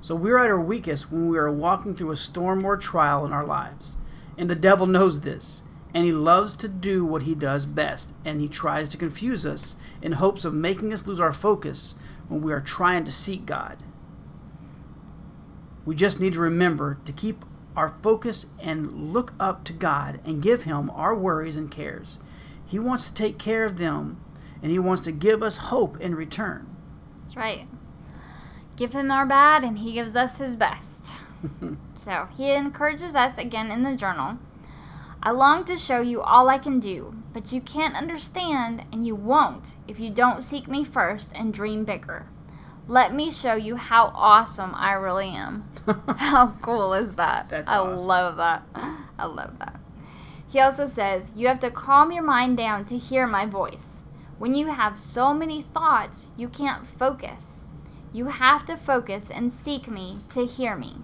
So 0.01 0.15
we're 0.15 0.39
at 0.39 0.51
our 0.51 0.61
weakest 0.61 1.13
when 1.13 1.29
we 1.29 1.37
are 1.37 1.53
walking 1.53 1.95
through 1.95 2.13
a 2.13 2.17
storm 2.17 2.65
or 2.65 2.77
trial 2.77 3.27
in 3.27 3.33
our 3.33 3.45
lives. 3.45 3.97
And 4.39 4.49
the 4.49 4.55
devil 4.55 4.87
knows 4.87 5.21
this, 5.21 5.63
and 5.93 6.05
he 6.05 6.13
loves 6.13 6.57
to 6.57 6.69
do 6.69 7.05
what 7.05 7.25
he 7.25 7.35
does 7.35 7.67
best, 7.67 8.15
and 8.25 8.41
he 8.41 8.49
tries 8.49 8.89
to 8.91 8.97
confuse 8.97 9.45
us 9.45 9.77
in 10.01 10.13
hopes 10.13 10.47
of 10.47 10.55
making 10.55 10.93
us 10.93 11.07
lose 11.07 11.21
our 11.21 11.33
focus 11.33 11.97
when 12.29 12.41
we 12.41 12.53
are 12.53 12.61
trying 12.61 13.05
to 13.05 13.13
seek 13.13 13.45
God. 13.45 13.83
We 15.85 15.95
just 15.95 16.21
need 16.21 16.35
to 16.35 16.41
remember 16.41 16.99
to 17.05 17.13
keep 17.13 17.45
our 17.77 17.89
focus 17.89 18.47
and 18.61 19.13
look 19.13 19.33
up 19.39 19.65
to 19.65 19.73
God 19.73 20.21
and 20.25 20.43
give 20.43 20.65
him 20.65 20.91
our 20.91 21.15
worries 21.15 21.57
and 21.57 21.71
cares. 21.71 22.19
He 22.67 22.79
wants 22.79 23.09
to 23.09 23.15
take 23.15 23.39
care 23.39 23.65
of 23.65 23.79
them 23.79 24.21
and 24.63 24.71
He 24.71 24.79
wants 24.79 25.03
to 25.03 25.13
give 25.13 25.43
us 25.43 25.57
hope 25.57 26.01
in 26.01 26.15
return. 26.15 26.67
That's 27.21 27.37
right. 27.37 27.67
Give 28.77 28.93
Him 28.93 29.11
our 29.11 29.27
bad, 29.27 29.65
and 29.65 29.79
He 29.79 29.93
gives 29.93 30.17
us 30.17 30.39
His 30.39 30.57
best. 30.57 31.13
so 31.95 32.29
He 32.37 32.53
encourages 32.53 33.15
us 33.15 33.39
again 33.39 33.71
in 33.71 33.83
the 33.83 33.97
journal. 33.97 34.39
I 35.23 35.33
long 35.33 35.65
to 35.65 35.77
show 35.77 36.01
you 36.01 36.23
all 36.23 36.49
I 36.49 36.59
can 36.59 36.81
do, 36.81 37.15
but 37.33 37.53
you 37.53 37.61
can't 37.61 37.95
understand, 37.97 38.85
and 38.93 39.07
you 39.07 39.15
won't 39.15 39.75
if 39.87 40.01
you 40.01 40.11
don't 40.11 40.43
seek 40.43 40.67
me 40.67 40.83
first 40.83 41.33
and 41.35 41.53
dream 41.53 41.85
bigger. 41.85 42.27
Let 42.89 43.15
me 43.15 43.31
show 43.31 43.55
you 43.55 43.77
how 43.77 44.13
awesome 44.15 44.75
I 44.75 44.93
really 44.93 45.29
am. 45.29 45.69
how 46.17 46.55
cool 46.63 46.95
is 46.95 47.15
that? 47.17 47.49
That's 47.49 47.71
I 47.71 47.79
awesome. 47.79 48.07
love 48.07 48.37
that. 48.37 48.63
I 49.19 49.25
love 49.25 49.59
that. 49.59 49.81
He 50.49 50.61
also 50.61 50.87
says, 50.87 51.33
You 51.35 51.47
have 51.47 51.61
to 51.61 51.71
calm 51.71 52.11
your 52.13 52.25
mind 52.25 52.57
down 52.57 52.85
to 52.87 52.99
hear 52.99 53.27
my 53.27 53.47
voice. 53.47 54.03
When 54.39 54.55
you 54.55 54.69
have 54.69 54.99
so 54.99 55.35
many 55.35 55.63
thoughts, 55.63 56.31
you 56.37 56.49
can't 56.49 56.87
focus. 56.87 57.65
You 58.13 58.27
have 58.27 58.65
to 58.67 58.77
focus 58.77 59.31
and 59.31 59.53
seek 59.53 59.87
me 59.89 60.21
to 60.31 60.45
hear 60.45 60.75
me. 60.75 60.97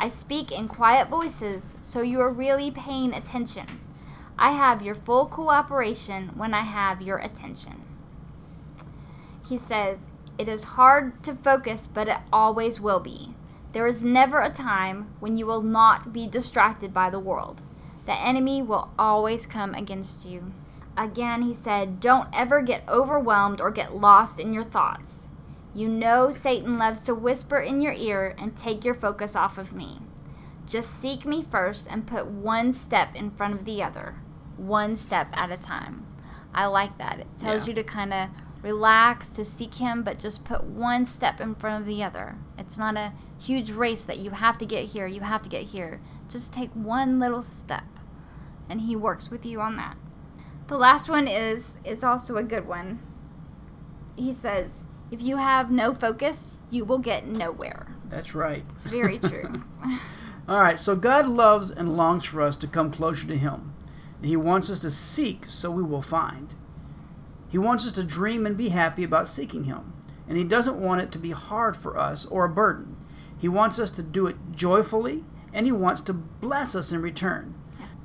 I 0.00 0.08
speak 0.08 0.52
in 0.52 0.68
quiet 0.68 1.08
voices, 1.08 1.74
so 1.82 2.02
you 2.02 2.20
are 2.20 2.30
really 2.30 2.70
paying 2.70 3.12
attention. 3.12 3.66
I 4.38 4.52
have 4.52 4.80
your 4.80 4.94
full 4.94 5.26
cooperation 5.26 6.28
when 6.36 6.54
I 6.54 6.62
have 6.62 7.02
your 7.02 7.18
attention. 7.18 7.82
He 9.46 9.58
says, 9.58 10.06
It 10.38 10.48
is 10.48 10.64
hard 10.64 11.22
to 11.24 11.34
focus, 11.34 11.86
but 11.86 12.08
it 12.08 12.18
always 12.32 12.80
will 12.80 13.00
be. 13.00 13.34
There 13.72 13.86
is 13.86 14.02
never 14.02 14.40
a 14.40 14.50
time 14.50 15.14
when 15.20 15.36
you 15.36 15.46
will 15.46 15.62
not 15.62 16.12
be 16.12 16.26
distracted 16.26 16.94
by 16.94 17.10
the 17.10 17.20
world. 17.20 17.62
The 18.06 18.18
enemy 18.18 18.62
will 18.62 18.90
always 18.98 19.46
come 19.46 19.74
against 19.74 20.24
you. 20.24 20.52
Again, 20.96 21.42
he 21.42 21.54
said, 21.54 22.00
Don't 22.00 22.28
ever 22.32 22.62
get 22.62 22.88
overwhelmed 22.88 23.60
or 23.60 23.70
get 23.70 23.94
lost 23.94 24.40
in 24.40 24.52
your 24.52 24.64
thoughts. 24.64 25.28
You 25.74 25.88
know 25.88 26.30
Satan 26.30 26.76
loves 26.78 27.02
to 27.02 27.14
whisper 27.14 27.58
in 27.58 27.80
your 27.80 27.92
ear 27.92 28.34
and 28.38 28.56
take 28.56 28.84
your 28.84 28.94
focus 28.94 29.36
off 29.36 29.58
of 29.58 29.74
me. 29.74 30.00
Just 30.66 31.00
seek 31.00 31.24
me 31.24 31.42
first 31.42 31.88
and 31.90 32.06
put 32.06 32.26
one 32.26 32.72
step 32.72 33.14
in 33.14 33.30
front 33.30 33.54
of 33.54 33.64
the 33.64 33.82
other, 33.82 34.16
one 34.56 34.96
step 34.96 35.28
at 35.34 35.52
a 35.52 35.56
time. 35.56 36.06
I 36.54 36.66
like 36.66 36.98
that. 36.98 37.20
It 37.20 37.26
tells 37.38 37.66
Yeah. 37.66 37.70
you 37.70 37.74
to 37.76 37.84
kind 37.84 38.12
of 38.12 38.28
relax, 38.62 39.28
to 39.30 39.44
seek 39.44 39.74
him, 39.74 40.02
but 40.02 40.18
just 40.18 40.44
put 40.44 40.64
one 40.64 41.06
step 41.06 41.40
in 41.40 41.54
front 41.54 41.80
of 41.80 41.86
the 41.86 42.02
other. 42.02 42.36
It's 42.58 42.78
not 42.78 42.96
a 42.96 43.12
huge 43.38 43.70
race 43.70 44.04
that 44.04 44.18
you 44.18 44.30
have 44.30 44.58
to 44.58 44.66
get 44.66 44.86
here, 44.86 45.06
you 45.06 45.20
have 45.20 45.42
to 45.42 45.48
get 45.48 45.64
here. 45.64 46.00
Just 46.28 46.52
take 46.52 46.70
one 46.72 47.18
little 47.18 47.42
step, 47.42 47.86
and 48.68 48.82
he 48.82 48.96
works 48.96 49.30
with 49.30 49.46
you 49.46 49.60
on 49.60 49.76
that. 49.76 49.96
The 50.66 50.78
last 50.78 51.08
one 51.08 51.26
is 51.26 51.78
is 51.84 52.04
also 52.04 52.36
a 52.36 52.42
good 52.42 52.66
one. 52.66 53.00
He 54.16 54.34
says, 54.34 54.84
"If 55.10 55.22
you 55.22 55.38
have 55.38 55.70
no 55.70 55.94
focus, 55.94 56.58
you 56.70 56.84
will 56.84 56.98
get 56.98 57.26
nowhere." 57.26 57.86
That's 58.08 58.34
right. 58.34 58.64
It's 58.74 58.84
very 58.84 59.18
true. 59.30 59.62
All 60.46 60.60
right, 60.60 60.78
so 60.78 60.96
God 60.96 61.26
loves 61.26 61.70
and 61.70 61.96
longs 61.96 62.24
for 62.24 62.42
us 62.42 62.56
to 62.56 62.66
come 62.66 62.90
closer 62.90 63.26
to 63.26 63.36
Him. 63.36 63.74
He 64.22 64.36
wants 64.36 64.70
us 64.70 64.80
to 64.80 64.90
seek 64.90 65.46
so 65.48 65.70
we 65.70 65.82
will 65.82 66.02
find. 66.02 66.54
He 67.48 67.58
wants 67.58 67.86
us 67.86 67.92
to 67.92 68.04
dream 68.04 68.46
and 68.46 68.56
be 68.56 68.68
happy 68.68 69.04
about 69.04 69.28
seeking 69.28 69.64
Him. 69.64 69.94
And 70.28 70.36
He 70.36 70.44
doesn't 70.44 70.80
want 70.80 71.00
it 71.00 71.10
to 71.12 71.18
be 71.18 71.30
hard 71.30 71.76
for 71.76 71.98
us 71.98 72.26
or 72.26 72.44
a 72.44 72.50
burden. 72.50 72.96
He 73.38 73.48
wants 73.48 73.78
us 73.78 73.90
to 73.92 74.02
do 74.02 74.26
it 74.26 74.36
joyfully, 74.52 75.24
and 75.52 75.64
He 75.64 75.72
wants 75.72 76.00
to 76.02 76.12
bless 76.12 76.74
us 76.74 76.92
in 76.92 77.00
return. 77.00 77.54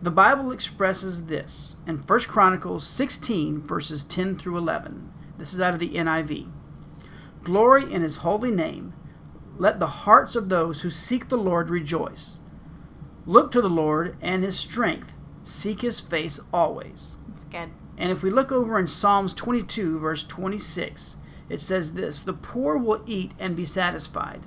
The 0.02 0.12
Bible 0.12 0.52
expresses 0.52 1.26
this 1.26 1.76
in 1.88 1.98
1 1.98 2.20
Chronicles 2.22 2.86
16, 2.86 3.62
verses 3.62 4.04
10 4.04 4.38
through 4.38 4.58
11. 4.58 5.12
This 5.38 5.54
is 5.54 5.62
out 5.62 5.74
of 5.74 5.80
the 5.80 5.96
NIV. 5.96 6.50
Glory 7.44 7.92
in 7.92 8.02
His 8.02 8.18
holy 8.18 8.52
name. 8.52 8.94
Let 9.58 9.80
the 9.80 9.88
hearts 9.88 10.36
of 10.36 10.50
those 10.50 10.82
who 10.82 10.90
seek 10.90 11.30
the 11.30 11.38
Lord 11.38 11.70
rejoice. 11.70 12.40
Look 13.26 13.52
to 13.52 13.62
the 13.62 13.70
Lord 13.70 14.18
and 14.22 14.44
His 14.44 14.60
strength. 14.60 15.14
Seek 15.42 15.82
His 15.82 16.00
face 16.00 16.40
always. 16.54 17.18
That's 17.28 17.44
good. 17.46 17.70
And 17.98 18.12
if 18.12 18.24
we 18.24 18.30
look 18.30 18.52
over 18.52 18.80
in 18.80 18.88
Psalms 18.88 19.34
22, 19.34 20.00
verse 20.00 20.24
26, 20.24 21.18
it 21.50 21.62
says 21.62 21.94
this 21.94 22.22
The 22.22 22.34
poor 22.34 22.78
will 22.78 23.04
eat 23.06 23.34
and 23.40 23.56
be 23.56 23.66
satisfied. 23.66 24.42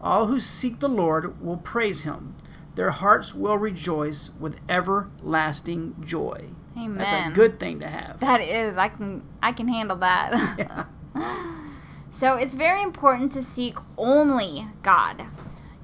All 0.00 0.26
who 0.26 0.40
seek 0.40 0.80
the 0.80 0.88
Lord 0.88 1.40
will 1.40 1.56
praise 1.56 2.02
him. 2.02 2.34
Their 2.74 2.90
hearts 2.90 3.34
will 3.34 3.56
rejoice 3.56 4.30
with 4.38 4.58
everlasting 4.68 5.96
joy. 6.04 6.50
Amen. 6.76 6.98
That's 6.98 7.30
a 7.30 7.34
good 7.34 7.58
thing 7.58 7.80
to 7.80 7.88
have. 7.88 8.20
That 8.20 8.40
is. 8.40 8.76
I 8.76 8.88
can 8.88 9.22
I 9.42 9.52
can 9.52 9.68
handle 9.68 9.96
that. 9.98 10.86
so 12.10 12.36
it's 12.36 12.54
very 12.54 12.82
important 12.82 13.32
to 13.32 13.42
seek 13.42 13.78
only 13.96 14.66
God. 14.82 15.26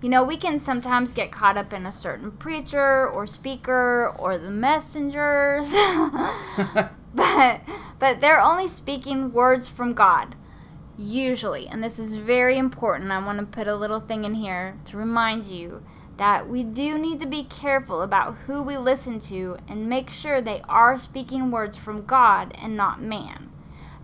You 0.03 0.09
know, 0.09 0.25
we 0.25 0.37
can 0.37 0.59
sometimes 0.59 1.13
get 1.13 1.31
caught 1.31 1.57
up 1.57 1.73
in 1.73 1.87
a 1.87 1.93
certain 1.93 2.33
preacher 2.33 3.09
or 3.09 3.27
speaker 3.27 4.13
or 4.19 4.37
the 4.37 4.51
messengers. 4.51 5.73
but 7.15 7.61
but 7.99 8.21
they're 8.21 8.41
only 8.41 8.69
speaking 8.69 9.33
words 9.33 9.69
from 9.69 9.95
God. 9.95 10.35
Usually, 10.99 11.67
and 11.67 11.83
this 11.83 11.99
is 11.99 12.17
very 12.17 12.59
important. 12.59 13.11
I 13.11 13.25
want 13.25 13.39
to 13.39 13.47
put 13.47 13.67
a 13.67 13.75
little 13.75 14.01
thing 14.01 14.25
in 14.25 14.35
here 14.35 14.77
to 14.87 14.97
remind 14.97 15.45
you 15.45 15.83
that 16.19 16.49
we 16.49 16.63
do 16.63 16.99
need 16.99 17.19
to 17.21 17.27
be 17.27 17.45
careful 17.45 18.03
about 18.03 18.35
who 18.47 18.63
we 18.63 18.77
listen 18.77 19.19
to 19.19 19.57
and 19.67 19.89
make 19.89 20.11
sure 20.11 20.41
they 20.41 20.61
are 20.69 20.99
speaking 20.99 21.51
words 21.51 21.77
from 21.77 22.05
God 22.05 22.55
and 22.61 22.77
not 22.77 23.01
man. 23.01 23.51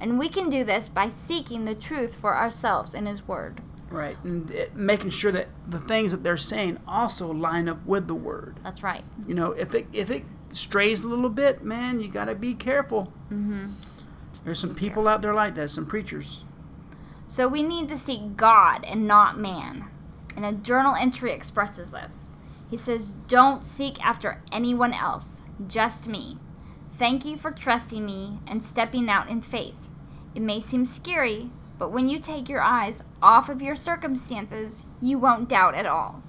And 0.01 0.19
we 0.19 0.29
can 0.29 0.49
do 0.49 0.65
this 0.65 0.89
by 0.89 1.09
seeking 1.11 1.65
the 1.65 1.75
truth 1.75 2.17
for 2.17 2.37
ourselves 2.37 2.95
in 2.95 3.07
His 3.07 3.27
Word. 3.29 3.61
Right. 3.91 4.17
And 4.23 4.51
it, 4.51 4.77
making 4.77 5.11
sure 5.11 5.33
that 5.33 5.49
the 5.67 5.79
things 5.79 6.13
that 6.13 6.23
they're 6.23 6.37
saying 6.37 6.79
also 6.87 7.33
line 7.33 7.69
up 7.69 7.85
with 7.87 8.07
the 8.07 8.15
word. 8.15 8.61
That's 8.63 8.83
right. 8.83 9.05
You 9.27 9.35
know, 9.35 9.53
if 9.53 9.75
it 9.75 9.87
if 9.93 10.11
it 10.11 10.25
strays 10.53 11.05
a 11.05 11.09
little 11.09 11.31
bit, 11.31 11.63
man, 11.63 12.01
you 12.01 12.09
got 12.09 12.27
to 12.27 12.35
be 12.35 12.55
careful. 12.55 13.13
Mm-hmm. 13.31 13.69
There's 14.45 14.59
some 14.59 14.75
people 14.75 15.09
out 15.09 15.23
there 15.23 15.35
like 15.35 15.55
that, 15.55 15.71
some 15.71 15.87
preachers. 15.87 16.45
So 17.27 17.47
we 17.47 17.63
need 17.63 17.89
to 17.89 17.99
seek 17.99 18.37
God 18.37 18.85
and 18.85 19.07
not 19.07 19.39
man. 19.39 19.85
And 20.37 20.47
a 20.47 20.53
journal 20.53 20.95
entry 20.95 21.33
expresses 21.33 21.91
this. 21.91 22.31
He 22.71 22.77
says, 22.77 23.13
Don't 23.27 23.65
seek 23.65 24.05
after 24.05 24.43
anyone 24.53 24.93
else, 24.93 25.43
just 25.67 26.09
me. 26.09 26.39
Thank 26.91 27.25
you 27.25 27.37
for 27.37 27.51
trusting 27.51 28.05
me 28.05 28.41
and 28.47 28.65
stepping 28.65 29.09
out 29.09 29.29
in 29.29 29.41
faith. 29.41 29.91
It 30.35 30.43
may 30.43 30.61
seem 30.61 30.85
scary, 30.85 31.51
but 31.79 31.93
when 31.93 32.09
you 32.09 32.19
take 32.19 32.49
your 32.49 32.61
eyes 32.61 33.05
off 33.23 33.49
of 33.49 33.63
your 33.63 33.75
circumstances, 33.75 34.85
you 35.01 35.19
won't 35.19 35.49
doubt 35.49 35.75
at 35.75 35.87
all. 35.87 36.23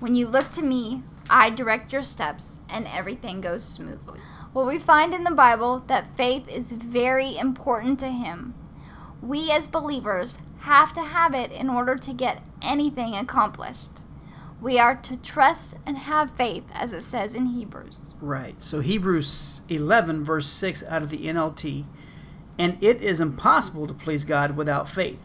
When 0.00 0.14
you 0.14 0.26
look 0.26 0.50
to 0.50 0.62
me, 0.62 1.02
I 1.28 1.50
direct 1.50 1.92
your 1.92 2.02
steps 2.02 2.58
and 2.68 2.86
everything 2.86 3.40
goes 3.40 3.64
smoothly. 3.64 4.20
Well, 4.54 4.66
we 4.66 4.78
find 4.78 5.12
in 5.12 5.24
the 5.24 5.30
Bible 5.30 5.82
that 5.86 6.16
faith 6.16 6.48
is 6.48 6.72
very 6.72 7.36
important 7.36 8.00
to 8.00 8.08
Him. 8.08 8.54
We 9.20 9.50
as 9.50 9.68
believers 9.68 10.38
have 10.60 10.92
to 10.94 11.02
have 11.02 11.34
it 11.34 11.52
in 11.52 11.68
order 11.68 11.96
to 11.96 12.12
get 12.12 12.42
anything 12.62 13.14
accomplished. 13.14 14.02
We 14.60 14.78
are 14.78 14.96
to 14.96 15.16
trust 15.18 15.76
and 15.84 15.98
have 15.98 16.30
faith, 16.30 16.64
as 16.72 16.92
it 16.92 17.02
says 17.02 17.34
in 17.34 17.46
Hebrews. 17.46 18.14
Right. 18.20 18.56
So 18.62 18.80
Hebrews 18.80 19.60
11, 19.68 20.24
verse 20.24 20.48
6 20.48 20.84
out 20.84 21.02
of 21.02 21.10
the 21.10 21.26
NLT. 21.26 21.84
And 22.58 22.78
it 22.80 23.02
is 23.02 23.20
impossible 23.20 23.86
to 23.86 23.92
please 23.92 24.24
God 24.24 24.56
without 24.56 24.88
faith. 24.88 25.20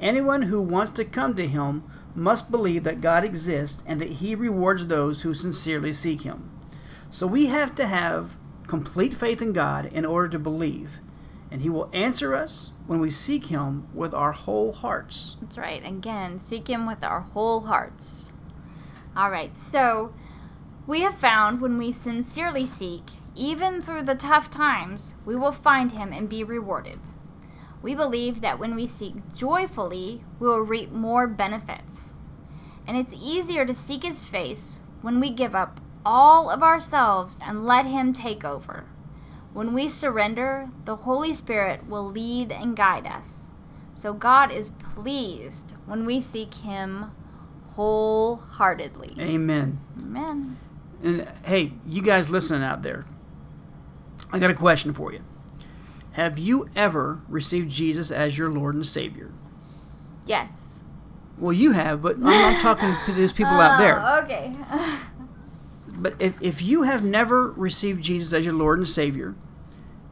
Anyone 0.00 0.42
who 0.42 0.62
wants 0.62 0.90
to 0.92 1.04
come 1.04 1.34
to 1.34 1.46
Him 1.46 1.84
must 2.14 2.50
believe 2.50 2.84
that 2.84 3.00
God 3.00 3.24
exists 3.24 3.82
and 3.86 4.00
that 4.00 4.14
He 4.14 4.34
rewards 4.34 4.86
those 4.86 5.22
who 5.22 5.34
sincerely 5.34 5.92
seek 5.92 6.22
Him. 6.22 6.50
So 7.10 7.26
we 7.26 7.46
have 7.46 7.74
to 7.76 7.86
have 7.86 8.38
complete 8.66 9.14
faith 9.14 9.42
in 9.42 9.52
God 9.52 9.86
in 9.86 10.04
order 10.04 10.28
to 10.28 10.38
believe. 10.38 11.00
And 11.50 11.60
He 11.62 11.68
will 11.68 11.90
answer 11.92 12.34
us 12.34 12.72
when 12.86 13.00
we 13.00 13.10
seek 13.10 13.46
Him 13.46 13.86
with 13.94 14.14
our 14.14 14.32
whole 14.32 14.72
hearts. 14.72 15.36
That's 15.40 15.58
right. 15.58 15.84
Again, 15.84 16.40
seek 16.40 16.68
Him 16.68 16.86
with 16.86 17.04
our 17.04 17.20
whole 17.20 17.62
hearts. 17.62 18.30
All 19.14 19.30
right. 19.30 19.56
So 19.56 20.14
we 20.86 21.02
have 21.02 21.14
found 21.14 21.60
when 21.60 21.76
we 21.76 21.92
sincerely 21.92 22.64
seek, 22.64 23.04
even 23.34 23.80
through 23.82 24.02
the 24.02 24.14
tough 24.14 24.50
times, 24.50 25.14
we 25.24 25.36
will 25.36 25.52
find 25.52 25.92
Him 25.92 26.12
and 26.12 26.28
be 26.28 26.42
rewarded. 26.42 26.98
We 27.82 27.94
believe 27.94 28.40
that 28.40 28.58
when 28.58 28.74
we 28.74 28.86
seek 28.86 29.14
joyfully, 29.34 30.24
we 30.38 30.46
will 30.46 30.60
reap 30.60 30.92
more 30.92 31.26
benefits. 31.26 32.14
And 32.86 32.96
it's 32.96 33.14
easier 33.14 33.64
to 33.66 33.74
seek 33.74 34.04
His 34.04 34.26
face 34.26 34.80
when 35.02 35.18
we 35.18 35.30
give 35.30 35.54
up 35.54 35.80
all 36.06 36.48
of 36.48 36.62
ourselves 36.62 37.38
and 37.42 37.66
let 37.66 37.86
Him 37.86 38.12
take 38.12 38.44
over. 38.44 38.84
When 39.52 39.74
we 39.74 39.88
surrender, 39.88 40.70
the 40.84 40.96
Holy 40.96 41.34
Spirit 41.34 41.88
will 41.88 42.08
lead 42.08 42.52
and 42.52 42.76
guide 42.76 43.06
us. 43.06 43.46
So 43.92 44.14
God 44.14 44.50
is 44.50 44.70
pleased 44.70 45.74
when 45.86 46.06
we 46.06 46.20
seek 46.20 46.54
Him 46.54 47.10
wholeheartedly. 47.74 49.16
Amen. 49.18 49.80
Amen. 49.98 50.58
And 51.02 51.28
hey, 51.44 51.72
you 51.86 52.00
guys 52.00 52.30
listening 52.30 52.62
out 52.62 52.82
there, 52.82 53.04
I 54.32 54.38
got 54.38 54.50
a 54.50 54.54
question 54.54 54.92
for 54.92 55.12
you. 55.12 55.20
Have 56.12 56.38
you 56.38 56.68
ever 56.76 57.20
received 57.28 57.70
Jesus 57.70 58.10
as 58.10 58.36
your 58.36 58.50
Lord 58.50 58.74
and 58.74 58.86
Savior? 58.86 59.32
Yes. 60.26 60.82
Well, 61.38 61.52
you 61.52 61.72
have, 61.72 62.02
but 62.02 62.16
I'm, 62.16 62.26
I'm 62.26 62.60
talking 62.60 62.94
to 63.06 63.12
these 63.12 63.32
people 63.32 63.54
out 63.54 63.78
there. 63.78 63.98
Oh, 64.04 64.22
okay. 64.24 64.54
But 65.94 66.14
if, 66.18 66.40
if 66.40 66.62
you 66.62 66.82
have 66.82 67.04
never 67.04 67.50
received 67.50 68.02
Jesus 68.02 68.32
as 68.32 68.44
your 68.44 68.54
Lord 68.54 68.78
and 68.78 68.88
Savior, 68.88 69.34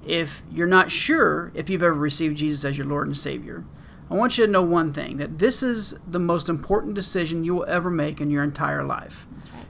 if 0.07 0.43
you're 0.53 0.67
not 0.67 0.91
sure 0.91 1.51
if 1.55 1.69
you've 1.69 1.83
ever 1.83 1.95
received 1.95 2.37
Jesus 2.37 2.65
as 2.65 2.79
your 2.79 2.87
Lord 2.87 3.07
and 3.09 3.17
Savior, 3.17 3.65
I 4.11 4.15
want 4.15 4.37
you 4.37 4.47
to 4.47 4.51
know 4.51 4.63
one 4.63 4.93
thing 4.93 5.19
that 5.19 5.39
this 5.39 5.63
is 5.63 5.99
the 6.07 6.19
most 6.19 6.49
important 6.49 6.95
decision 6.95 7.45
you 7.45 7.55
will 7.55 7.67
ever 7.67 7.91
make 7.91 8.21
in 8.21 8.31
your 8.31 8.43
entire 8.43 8.85
life. 8.85 9.27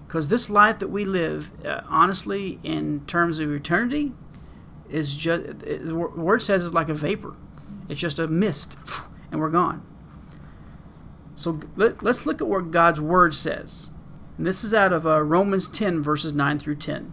Because 0.06 0.28
this 0.28 0.50
life 0.50 0.78
that 0.78 0.88
we 0.88 1.04
live, 1.04 1.50
uh, 1.64 1.82
honestly, 1.88 2.58
in 2.62 3.04
terms 3.06 3.38
of 3.38 3.52
eternity, 3.52 4.12
is 4.90 5.16
just, 5.16 5.60
the 5.60 5.94
word 5.94 6.42
says 6.42 6.64
it's 6.64 6.74
like 6.74 6.88
a 6.88 6.94
vapor. 6.94 7.36
It's 7.88 8.00
just 8.00 8.18
a 8.18 8.28
mist, 8.28 8.76
and 9.30 9.40
we're 9.40 9.50
gone. 9.50 9.84
So 11.34 11.60
let, 11.76 12.04
us 12.04 12.26
look 12.26 12.40
at 12.40 12.48
what 12.48 12.70
God's 12.70 13.00
word 13.00 13.34
says. 13.34 13.90
And 14.36 14.46
this 14.46 14.62
is 14.62 14.74
out 14.74 14.92
of 14.92 15.06
uh, 15.06 15.22
Romans 15.22 15.68
10, 15.68 16.02
verses 16.02 16.32
9 16.32 16.58
through 16.58 16.76
10. 16.76 17.12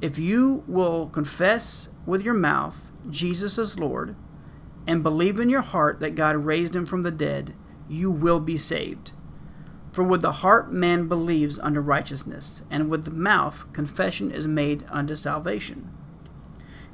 If 0.00 0.18
you 0.18 0.64
will 0.66 1.06
confess 1.08 1.88
with 2.06 2.24
your 2.24 2.34
mouth 2.34 2.90
Jesus 3.08 3.58
is 3.58 3.78
Lord 3.78 4.14
and 4.86 5.02
believe 5.02 5.38
in 5.38 5.50
your 5.50 5.62
heart 5.62 6.00
that 6.00 6.14
God 6.14 6.36
raised 6.36 6.74
him 6.74 6.86
from 6.86 7.02
the 7.02 7.10
dead, 7.10 7.54
you 7.88 8.10
will 8.10 8.40
be 8.40 8.56
saved. 8.56 9.12
For 9.92 10.04
with 10.04 10.22
the 10.22 10.32
heart 10.32 10.72
man 10.72 11.08
believes 11.08 11.58
unto 11.58 11.80
righteousness, 11.80 12.62
and 12.70 12.88
with 12.88 13.04
the 13.04 13.10
mouth 13.10 13.70
confession 13.72 14.30
is 14.30 14.46
made 14.46 14.84
unto 14.88 15.16
salvation. 15.16 15.90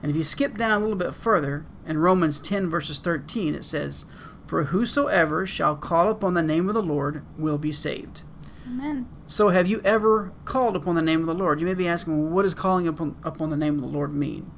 And 0.03 0.11
if 0.11 0.17
you 0.17 0.25
skip 0.25 0.57
down 0.57 0.71
a 0.71 0.79
little 0.79 0.97
bit 0.97 1.15
further, 1.15 1.67
in 1.87 1.99
Romans 1.99 2.41
10, 2.41 2.69
verses 2.69 2.99
13, 2.99 3.55
it 3.55 3.65
says, 3.65 4.05
For 4.47 4.65
whosoever 4.65 5.47
shall 5.47 5.77
call 5.77 6.11
upon 6.11 6.35
the 6.35 6.43
name 6.43 6.69
of 6.69 6.75
the 6.75 6.83
Lord 6.83 7.25
will 7.39 7.59
be 7.59 7.73
saved. 7.73 8.23
Amen. 8.67 9.09
So, 9.27 9.51
have 9.51 9.69
you 9.69 9.81
ever 9.85 10.33
called 10.45 10.75
upon 10.77 10.97
the 10.97 11.03
name 11.03 11.21
of 11.21 11.27
the 11.27 11.35
Lord? 11.35 11.61
You 11.61 11.67
may 11.67 11.75
be 11.75 11.87
asking, 11.87 12.21
well, 12.21 12.33
what 12.33 12.43
does 12.43 12.55
calling 12.55 12.89
upon, 12.89 13.17
upon 13.23 13.51
the 13.51 13.57
name 13.57 13.77
of 13.77 13.81
the 13.81 13.87
Lord 13.87 14.13
mean? 14.13 14.51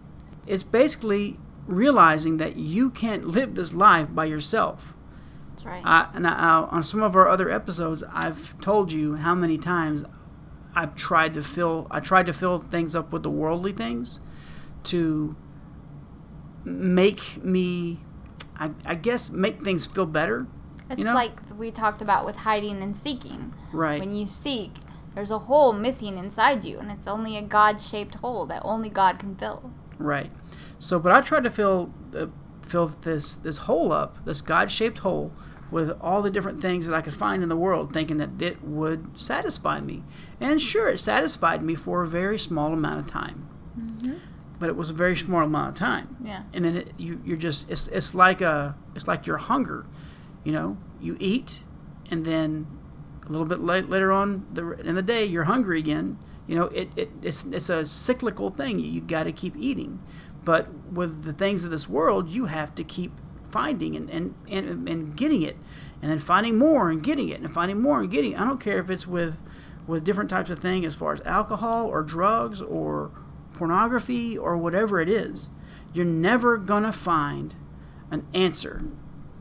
It's 0.46 0.62
basically 0.62 1.38
realizing 1.66 2.38
that 2.38 2.56
you 2.56 2.88
can't 2.88 3.26
live 3.26 3.54
this 3.54 3.74
life 3.74 4.08
by 4.10 4.24
yourself. 4.24 4.94
That's 5.50 5.66
right. 5.66 5.82
I, 5.84 6.08
and 6.14 6.26
I, 6.26 6.62
on 6.70 6.82
some 6.82 7.02
of 7.02 7.14
our 7.14 7.28
other 7.28 7.50
episodes, 7.50 8.02
I've 8.12 8.58
told 8.60 8.92
you 8.92 9.16
how 9.16 9.34
many 9.34 9.58
times 9.58 10.04
I've 10.74 10.94
tried 10.94 11.34
to 11.34 11.42
fill 11.42 11.86
I 11.90 12.00
tried 12.00 12.26
to 12.26 12.32
fill 12.32 12.60
things 12.60 12.94
up 12.94 13.12
with 13.12 13.24
the 13.24 13.30
worldly 13.30 13.72
things 13.72 14.20
to 14.88 15.36
make 16.64 17.42
me, 17.42 17.98
I, 18.56 18.70
I 18.84 18.94
guess, 18.94 19.30
make 19.30 19.62
things 19.62 19.86
feel 19.86 20.06
better. 20.06 20.46
it's 20.90 20.98
you 20.98 21.04
know? 21.04 21.14
like 21.14 21.32
we 21.56 21.70
talked 21.70 22.02
about 22.02 22.24
with 22.24 22.36
hiding 22.36 22.82
and 22.82 22.96
seeking. 22.96 23.54
Right. 23.72 24.00
When 24.00 24.14
you 24.14 24.26
seek, 24.26 24.72
there's 25.14 25.30
a 25.30 25.40
hole 25.40 25.72
missing 25.72 26.18
inside 26.18 26.64
you, 26.64 26.78
and 26.78 26.90
it's 26.90 27.06
only 27.06 27.36
a 27.36 27.42
God 27.42 27.80
shaped 27.80 28.16
hole 28.16 28.46
that 28.46 28.62
only 28.64 28.88
God 28.88 29.18
can 29.18 29.34
fill. 29.34 29.72
Right. 29.98 30.30
So, 30.78 30.98
but 30.98 31.12
I 31.12 31.20
tried 31.20 31.44
to 31.44 31.50
fill 31.50 31.92
the 32.10 32.30
fill 32.62 32.88
this 32.88 33.36
this 33.36 33.58
hole 33.58 33.92
up, 33.92 34.24
this 34.24 34.40
God 34.40 34.70
shaped 34.70 34.98
hole, 34.98 35.32
with 35.70 35.90
all 36.00 36.22
the 36.22 36.30
different 36.30 36.60
things 36.60 36.86
that 36.86 36.94
I 36.94 37.00
could 37.00 37.14
find 37.14 37.42
in 37.42 37.48
the 37.48 37.56
world, 37.56 37.92
thinking 37.92 38.18
that 38.18 38.40
it 38.40 38.62
would 38.62 39.18
satisfy 39.20 39.80
me. 39.80 40.02
And 40.40 40.60
sure, 40.60 40.88
it 40.88 41.00
satisfied 41.00 41.62
me 41.62 41.74
for 41.74 42.02
a 42.02 42.06
very 42.06 42.38
small 42.38 42.72
amount 42.72 43.00
of 43.00 43.06
time. 43.06 43.48
Mm-hmm. 43.78 44.17
But 44.58 44.68
it 44.68 44.76
was 44.76 44.90
a 44.90 44.92
very 44.92 45.16
small 45.16 45.42
amount 45.42 45.68
of 45.70 45.74
time. 45.74 46.16
Yeah. 46.22 46.42
And 46.52 46.64
then 46.64 46.76
it, 46.76 46.92
you 46.96 47.20
you're 47.24 47.36
just 47.36 47.70
it's 47.70 47.88
it's 47.88 48.14
like 48.14 48.40
a 48.40 48.76
it's 48.94 49.06
like 49.06 49.26
your 49.26 49.38
hunger, 49.38 49.86
you 50.44 50.52
know. 50.52 50.76
You 51.00 51.16
eat, 51.20 51.62
and 52.10 52.24
then 52.24 52.66
a 53.24 53.30
little 53.30 53.46
bit 53.46 53.60
late, 53.60 53.88
later 53.88 54.10
on 54.10 54.46
the, 54.52 54.72
in 54.72 54.96
the 54.96 55.02
day 55.02 55.24
you're 55.24 55.44
hungry 55.44 55.78
again. 55.78 56.18
You 56.48 56.56
know, 56.56 56.64
it, 56.64 56.88
it 56.96 57.10
it's 57.22 57.44
it's 57.44 57.68
a 57.68 57.86
cyclical 57.86 58.50
thing. 58.50 58.80
You, 58.80 58.90
you 58.90 59.00
got 59.00 59.24
to 59.24 59.32
keep 59.32 59.54
eating. 59.56 60.00
But 60.44 60.72
with 60.90 61.24
the 61.24 61.32
things 61.32 61.62
of 61.64 61.70
this 61.70 61.88
world, 61.88 62.30
you 62.30 62.46
have 62.46 62.74
to 62.76 62.84
keep 62.84 63.12
finding 63.50 63.96
and, 63.96 64.10
and, 64.10 64.34
and, 64.48 64.88
and 64.88 65.16
getting 65.16 65.42
it 65.42 65.56
and 66.02 66.10
then 66.10 66.18
finding 66.18 66.56
more 66.56 66.90
and 66.90 67.02
getting 67.02 67.28
it 67.28 67.40
and 67.40 67.52
finding 67.52 67.80
more 67.80 68.00
and 68.00 68.10
getting 68.10 68.32
it. 68.32 68.40
I 68.40 68.44
don't 68.44 68.60
care 68.60 68.78
if 68.78 68.90
it's 68.90 69.06
with 69.06 69.40
with 69.86 70.04
different 70.04 70.28
types 70.28 70.50
of 70.50 70.58
thing 70.58 70.84
as 70.84 70.94
far 70.94 71.14
as 71.14 71.20
alcohol 71.22 71.86
or 71.86 72.02
drugs 72.02 72.60
or 72.60 73.10
pornography 73.58 74.38
or 74.38 74.56
whatever 74.56 75.00
it 75.00 75.08
is. 75.08 75.50
You're 75.92 76.04
never 76.06 76.56
going 76.56 76.84
to 76.84 76.92
find 76.92 77.56
an 78.10 78.26
answer. 78.32 78.84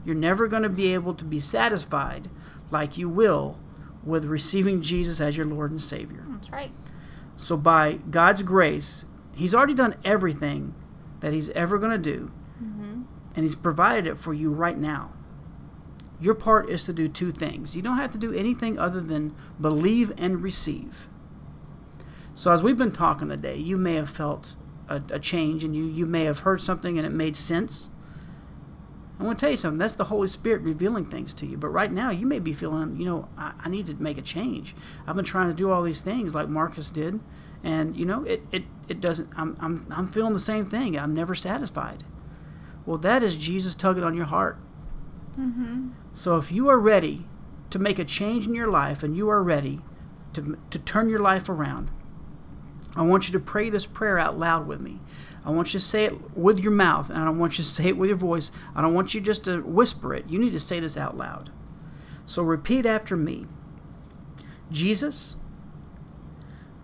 You're 0.05 0.15
never 0.15 0.47
going 0.47 0.63
to 0.63 0.69
be 0.69 0.93
able 0.93 1.13
to 1.13 1.23
be 1.25 1.39
satisfied 1.39 2.29
like 2.71 2.97
you 2.97 3.07
will 3.07 3.57
with 4.03 4.25
receiving 4.25 4.81
Jesus 4.81 5.21
as 5.21 5.37
your 5.37 5.45
Lord 5.45 5.71
and 5.71 5.81
Savior. 5.81 6.23
That's 6.29 6.49
right. 6.49 6.71
So 7.35 7.55
by 7.57 7.99
God's 8.09 8.41
grace, 8.41 9.05
he's 9.35 9.53
already 9.53 9.73
done 9.73 9.95
everything 10.03 10.73
that 11.19 11.33
he's 11.33 11.49
ever 11.51 11.77
going 11.77 11.91
to 11.91 11.97
do 11.97 12.31
Mm-hmm. 12.63 13.01
and 13.35 13.43
he's 13.43 13.53
provided 13.53 14.07
it 14.07 14.17
for 14.17 14.33
you 14.33 14.51
right 14.51 14.79
now. 14.79 15.11
Your 16.19 16.33
part 16.33 16.69
is 16.71 16.85
to 16.85 16.93
do 16.93 17.07
two 17.07 17.31
things. 17.31 17.75
You 17.75 17.83
don't 17.83 17.97
have 17.97 18.11
to 18.13 18.17
do 18.17 18.33
anything 18.33 18.79
other 18.79 18.99
than 18.99 19.35
believe 19.61 20.11
and 20.17 20.41
receive. 20.41 21.07
So, 22.37 22.51
as 22.51 22.61
we've 22.61 22.77
been 22.77 22.91
talking 22.91 23.29
today, 23.29 23.55
you 23.55 23.79
may 23.79 23.95
have 23.95 24.11
felt 24.11 24.53
a, 24.87 25.01
a 25.09 25.17
change 25.17 25.63
and 25.63 25.75
you, 25.75 25.85
you 25.85 26.05
may 26.05 26.25
have 26.25 26.39
heard 26.39 26.61
something 26.61 26.95
and 26.95 27.03
it 27.03 27.09
made 27.09 27.35
sense. 27.35 27.89
I 29.19 29.23
want 29.23 29.39
to 29.39 29.43
tell 29.43 29.49
you 29.49 29.57
something. 29.57 29.79
That's 29.79 29.95
the 29.95 30.03
Holy 30.03 30.27
Spirit 30.27 30.61
revealing 30.61 31.05
things 31.05 31.33
to 31.33 31.47
you. 31.47 31.57
But 31.57 31.69
right 31.69 31.91
now, 31.91 32.11
you 32.11 32.27
may 32.27 32.37
be 32.37 32.53
feeling, 32.53 32.99
you 32.99 33.05
know, 33.05 33.27
I, 33.39 33.53
I 33.57 33.69
need 33.69 33.87
to 33.87 33.95
make 33.95 34.19
a 34.19 34.21
change. 34.21 34.75
I've 35.07 35.15
been 35.15 35.25
trying 35.25 35.49
to 35.49 35.55
do 35.55 35.71
all 35.71 35.81
these 35.81 36.01
things 36.01 36.35
like 36.35 36.47
Marcus 36.47 36.91
did, 36.91 37.19
and 37.63 37.97
you 37.97 38.05
know, 38.05 38.23
it, 38.25 38.43
it, 38.51 38.65
it 38.87 39.01
doesn't. 39.01 39.29
I'm, 39.35 39.57
I'm 39.59 39.87
I'm 39.89 40.05
feeling 40.05 40.33
the 40.33 40.39
same 40.39 40.67
thing. 40.67 40.95
I'm 40.95 41.15
never 41.15 41.33
satisfied. 41.33 42.03
Well, 42.85 42.99
that 42.99 43.23
is 43.23 43.35
Jesus 43.35 43.73
tugging 43.73 44.03
on 44.03 44.13
your 44.13 44.25
heart. 44.25 44.59
Mm-hmm. 45.39 45.89
So 46.13 46.37
if 46.37 46.51
you 46.51 46.69
are 46.69 46.79
ready 46.79 47.25
to 47.71 47.79
make 47.79 47.97
a 47.97 48.05
change 48.05 48.45
in 48.45 48.53
your 48.53 48.67
life 48.67 49.01
and 49.01 49.17
you 49.17 49.27
are 49.27 49.41
ready 49.41 49.81
to, 50.33 50.59
to 50.69 50.77
turn 50.77 51.09
your 51.09 51.19
life 51.19 51.49
around, 51.49 51.89
I 52.95 53.03
want 53.03 53.27
you 53.27 53.33
to 53.33 53.39
pray 53.39 53.69
this 53.69 53.85
prayer 53.85 54.17
out 54.17 54.39
loud 54.39 54.67
with 54.67 54.79
me. 54.79 54.99
I 55.45 55.51
want 55.51 55.73
you 55.73 55.79
to 55.79 55.85
say 55.85 56.05
it 56.05 56.35
with 56.37 56.59
your 56.59 56.71
mouth, 56.71 57.09
and 57.09 57.19
I 57.19 57.25
don't 57.25 57.39
want 57.39 57.57
you 57.57 57.63
to 57.63 57.69
say 57.69 57.85
it 57.85 57.97
with 57.97 58.09
your 58.09 58.17
voice. 58.17 58.51
I 58.75 58.81
don't 58.81 58.93
want 58.93 59.13
you 59.13 59.21
just 59.21 59.45
to 59.45 59.61
whisper 59.61 60.13
it. 60.13 60.25
You 60.27 60.39
need 60.39 60.53
to 60.53 60.59
say 60.59 60.79
this 60.79 60.97
out 60.97 61.15
loud. 61.15 61.51
So 62.25 62.43
repeat 62.43 62.85
after 62.85 63.15
me 63.15 63.47
Jesus, 64.71 65.37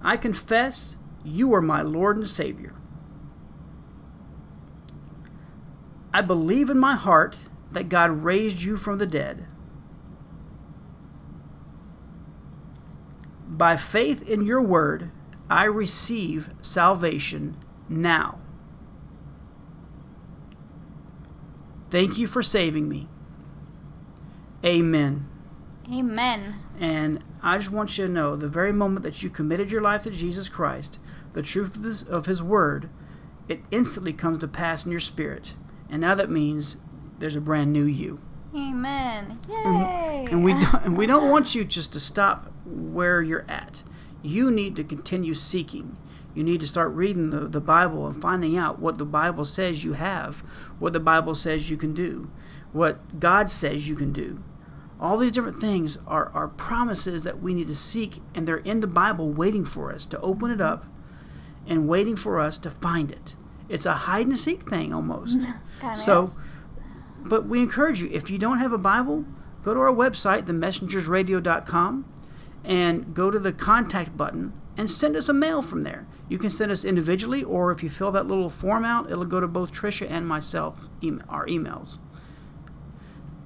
I 0.02 0.18
confess 0.18 0.96
you 1.24 1.54
are 1.54 1.62
my 1.62 1.82
Lord 1.82 2.18
and 2.18 2.30
Savior. 2.30 2.74
I 6.14 6.22
believe 6.22 6.70
in 6.70 6.78
my 6.78 6.96
heart 6.96 7.40
that 7.72 7.90
God 7.90 8.24
raised 8.24 8.62
you 8.62 8.78
from 8.78 9.00
the 9.00 9.08
dead. 9.08 9.46
By 13.48 13.78
faith 13.78 14.28
in 14.28 14.46
your 14.46 14.62
word, 14.62 15.12
I 15.54 15.66
receive 15.66 16.50
salvation 16.62 17.58
now. 17.88 18.40
Thank 21.92 22.18
you 22.18 22.26
for 22.26 22.42
saving 22.42 22.90
me. 22.90 23.08
Amen. 24.66 25.28
Amen. 25.88 26.56
And 26.80 27.24
I 27.44 27.60
just 27.60 27.72
want 27.72 27.96
you 28.00 28.08
to 28.08 28.12
know 28.12 28.36
the 28.36 28.48
very 28.48 28.74
moment 28.74 29.04
that 29.04 29.22
you 29.22 29.30
committed 29.30 29.70
your 29.70 29.84
life 29.84 30.02
to 30.04 30.10
Jesus 30.10 30.50
Christ, 30.50 30.98
the 31.34 31.44
truth 31.44 31.76
of, 31.76 31.84
this, 31.84 32.02
of 32.02 32.26
His 32.26 32.42
Word, 32.42 32.90
it 33.48 33.62
instantly 33.70 34.12
comes 34.12 34.40
to 34.40 34.48
pass 34.48 34.86
in 34.86 34.90
your 34.90 35.00
spirit. 35.00 35.54
And 35.88 36.02
now 36.02 36.16
that 36.16 36.32
means 36.32 36.78
there's 37.20 37.36
a 37.36 37.42
brand 37.42 37.72
new 37.72 37.86
you. 37.86 38.20
Amen. 38.56 39.40
Yay. 39.48 40.28
And 40.32 40.44
we 40.44 40.54
don't, 40.54 40.84
and 40.84 40.98
we 40.98 41.06
don't 41.06 41.30
want 41.30 41.54
you 41.54 41.64
just 41.64 41.94
to 41.94 42.00
stop 42.00 42.52
where 42.66 43.22
you're 43.22 43.46
at. 43.48 43.84
You 44.24 44.50
need 44.50 44.76
to 44.78 44.84
continue 44.84 45.36
seeking. 45.36 45.98
You 46.34 46.44
need 46.44 46.62
to 46.62 46.68
start 46.68 46.92
reading 46.94 47.30
the, 47.30 47.42
the 47.42 47.62
Bible 47.62 48.08
and 48.08 48.20
finding 48.20 48.58
out 48.58 48.80
what 48.80 48.98
the 48.98 49.06
Bible 49.06 49.46
says 49.46 49.84
you 49.84 49.94
have, 49.94 50.40
what 50.80 50.94
the 50.94 51.00
Bible 51.00 51.36
says 51.36 51.70
you 51.70 51.78
can 51.78 51.94
do, 51.94 52.32
what 52.72 53.20
God 53.20 53.52
says 53.52 53.88
you 53.88 53.96
can 53.96 54.12
do. 54.12 54.44
All 55.00 55.18
these 55.18 55.32
different 55.32 55.60
things 55.60 56.00
are, 56.08 56.32
are 56.34 56.48
promises 56.48 57.24
that 57.24 57.42
we 57.42 57.54
need 57.54 57.68
to 57.68 57.76
seek, 57.76 58.20
and 58.34 58.48
they're 58.48 58.58
in 58.58 58.80
the 58.80 58.88
Bible 58.88 59.30
waiting 59.30 59.66
for 59.66 59.92
us 59.92 60.06
to 60.08 60.20
open 60.22 60.50
it 60.50 60.62
up 60.62 60.86
and 61.68 61.88
waiting 61.88 62.16
for 62.16 62.40
us 62.40 62.58
to 62.60 62.72
find 62.72 63.12
it. 63.12 63.36
It's 63.70 63.86
a 63.86 63.94
hide 63.94 64.28
and 64.28 64.38
seek 64.38 64.68
thing 64.70 64.94
almost. 64.94 65.40
So, 65.96 66.24
is. 66.24 66.36
but 67.20 67.46
we 67.46 67.60
encourage 67.60 68.02
you 68.02 68.10
if 68.14 68.30
you 68.30 68.38
don't 68.38 68.60
have 68.60 68.72
a 68.72 68.78
Bible, 68.78 69.26
go 69.64 69.74
to 69.74 69.80
our 69.82 69.92
website, 69.92 70.44
themessengersradio.com, 70.44 72.13
and 72.64 73.14
go 73.14 73.30
to 73.30 73.40
the 73.40 73.54
contact 73.54 74.16
button 74.16 74.54
and 74.78 74.90
send 74.90 75.16
us 75.16 75.30
a 75.30 75.34
mail 75.34 75.62
from 75.62 75.84
there. 75.84 76.08
You 76.30 76.38
can 76.38 76.50
send 76.50 76.72
us 76.72 76.84
individually, 76.86 77.44
or 77.44 77.72
if 77.72 77.84
you 77.84 77.90
fill 77.90 78.12
that 78.12 78.28
little 78.28 78.50
form 78.50 78.86
out, 78.86 79.12
it'll 79.12 79.26
go 79.26 79.40
to 79.40 79.48
both 79.48 79.72
Trisha 79.72 80.10
and 80.10 80.28
myself, 80.28 80.90
em- 81.04 81.24
our 81.30 81.46
emails. 81.46 82.00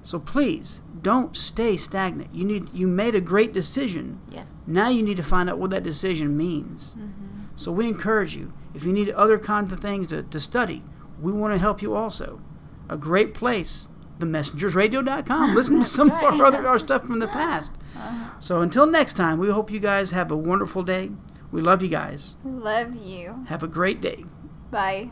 So 0.04 0.20
please 0.20 0.82
don't 1.02 1.36
stay 1.36 1.76
stagnant. 1.76 2.34
You 2.34 2.46
need 2.46 2.74
you 2.74 2.88
made 2.88 3.14
a 3.14 3.22
great 3.22 3.52
decision. 3.52 4.22
yes. 4.30 4.54
Now 4.66 4.90
you 4.90 5.04
need 5.04 5.18
to 5.18 5.24
find 5.24 5.50
out 5.50 5.58
what 5.58 5.70
that 5.72 5.84
decision 5.84 6.38
means. 6.38 6.96
Mm-hmm. 6.96 7.46
So 7.58 7.72
we 7.72 7.88
encourage 7.88 8.36
you. 8.36 8.54
If 8.74 8.86
you 8.86 8.94
need 8.94 9.10
other 9.10 9.38
kinds 9.38 9.74
of 9.74 9.80
things 9.80 10.08
to, 10.08 10.24
to 10.24 10.40
study, 10.40 10.84
we 11.20 11.34
want 11.34 11.54
to 11.54 11.58
help 11.58 11.82
you 11.82 11.96
also. 11.96 12.40
A 12.88 12.96
great 12.96 13.34
place, 13.34 13.90
themessengersradio.com. 14.20 15.56
Listen 15.56 15.80
to 15.80 15.86
some 15.86 16.12
of 16.12 16.24
our 16.24 16.46
other 16.46 16.68
our 16.68 16.80
stuff 16.80 17.04
from 17.04 17.20
the 17.20 17.28
past. 17.28 17.74
Uh-huh. 17.96 18.40
So 18.40 18.62
until 18.62 18.86
next 18.86 19.14
time, 19.14 19.38
we 19.40 19.50
hope 19.50 19.72
you 19.72 19.80
guys 19.80 20.12
have 20.12 20.32
a 20.32 20.38
wonderful 20.38 20.84
day. 20.84 21.12
We 21.52 21.62
love 21.62 21.82
you 21.82 21.90
guys. 21.90 22.36
We 22.44 22.52
love 22.52 22.96
you. 22.96 23.46
Have 23.48 23.64
a 23.64 23.68
great 23.68 24.02
day. 24.02 24.26
Bye. 24.70 25.10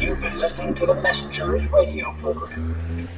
You've 0.00 0.20
been 0.20 0.38
listening 0.38 0.74
to 0.76 0.86
the 0.86 0.94
Messengers 0.94 1.66
radio 1.68 2.12
program. 2.18 3.08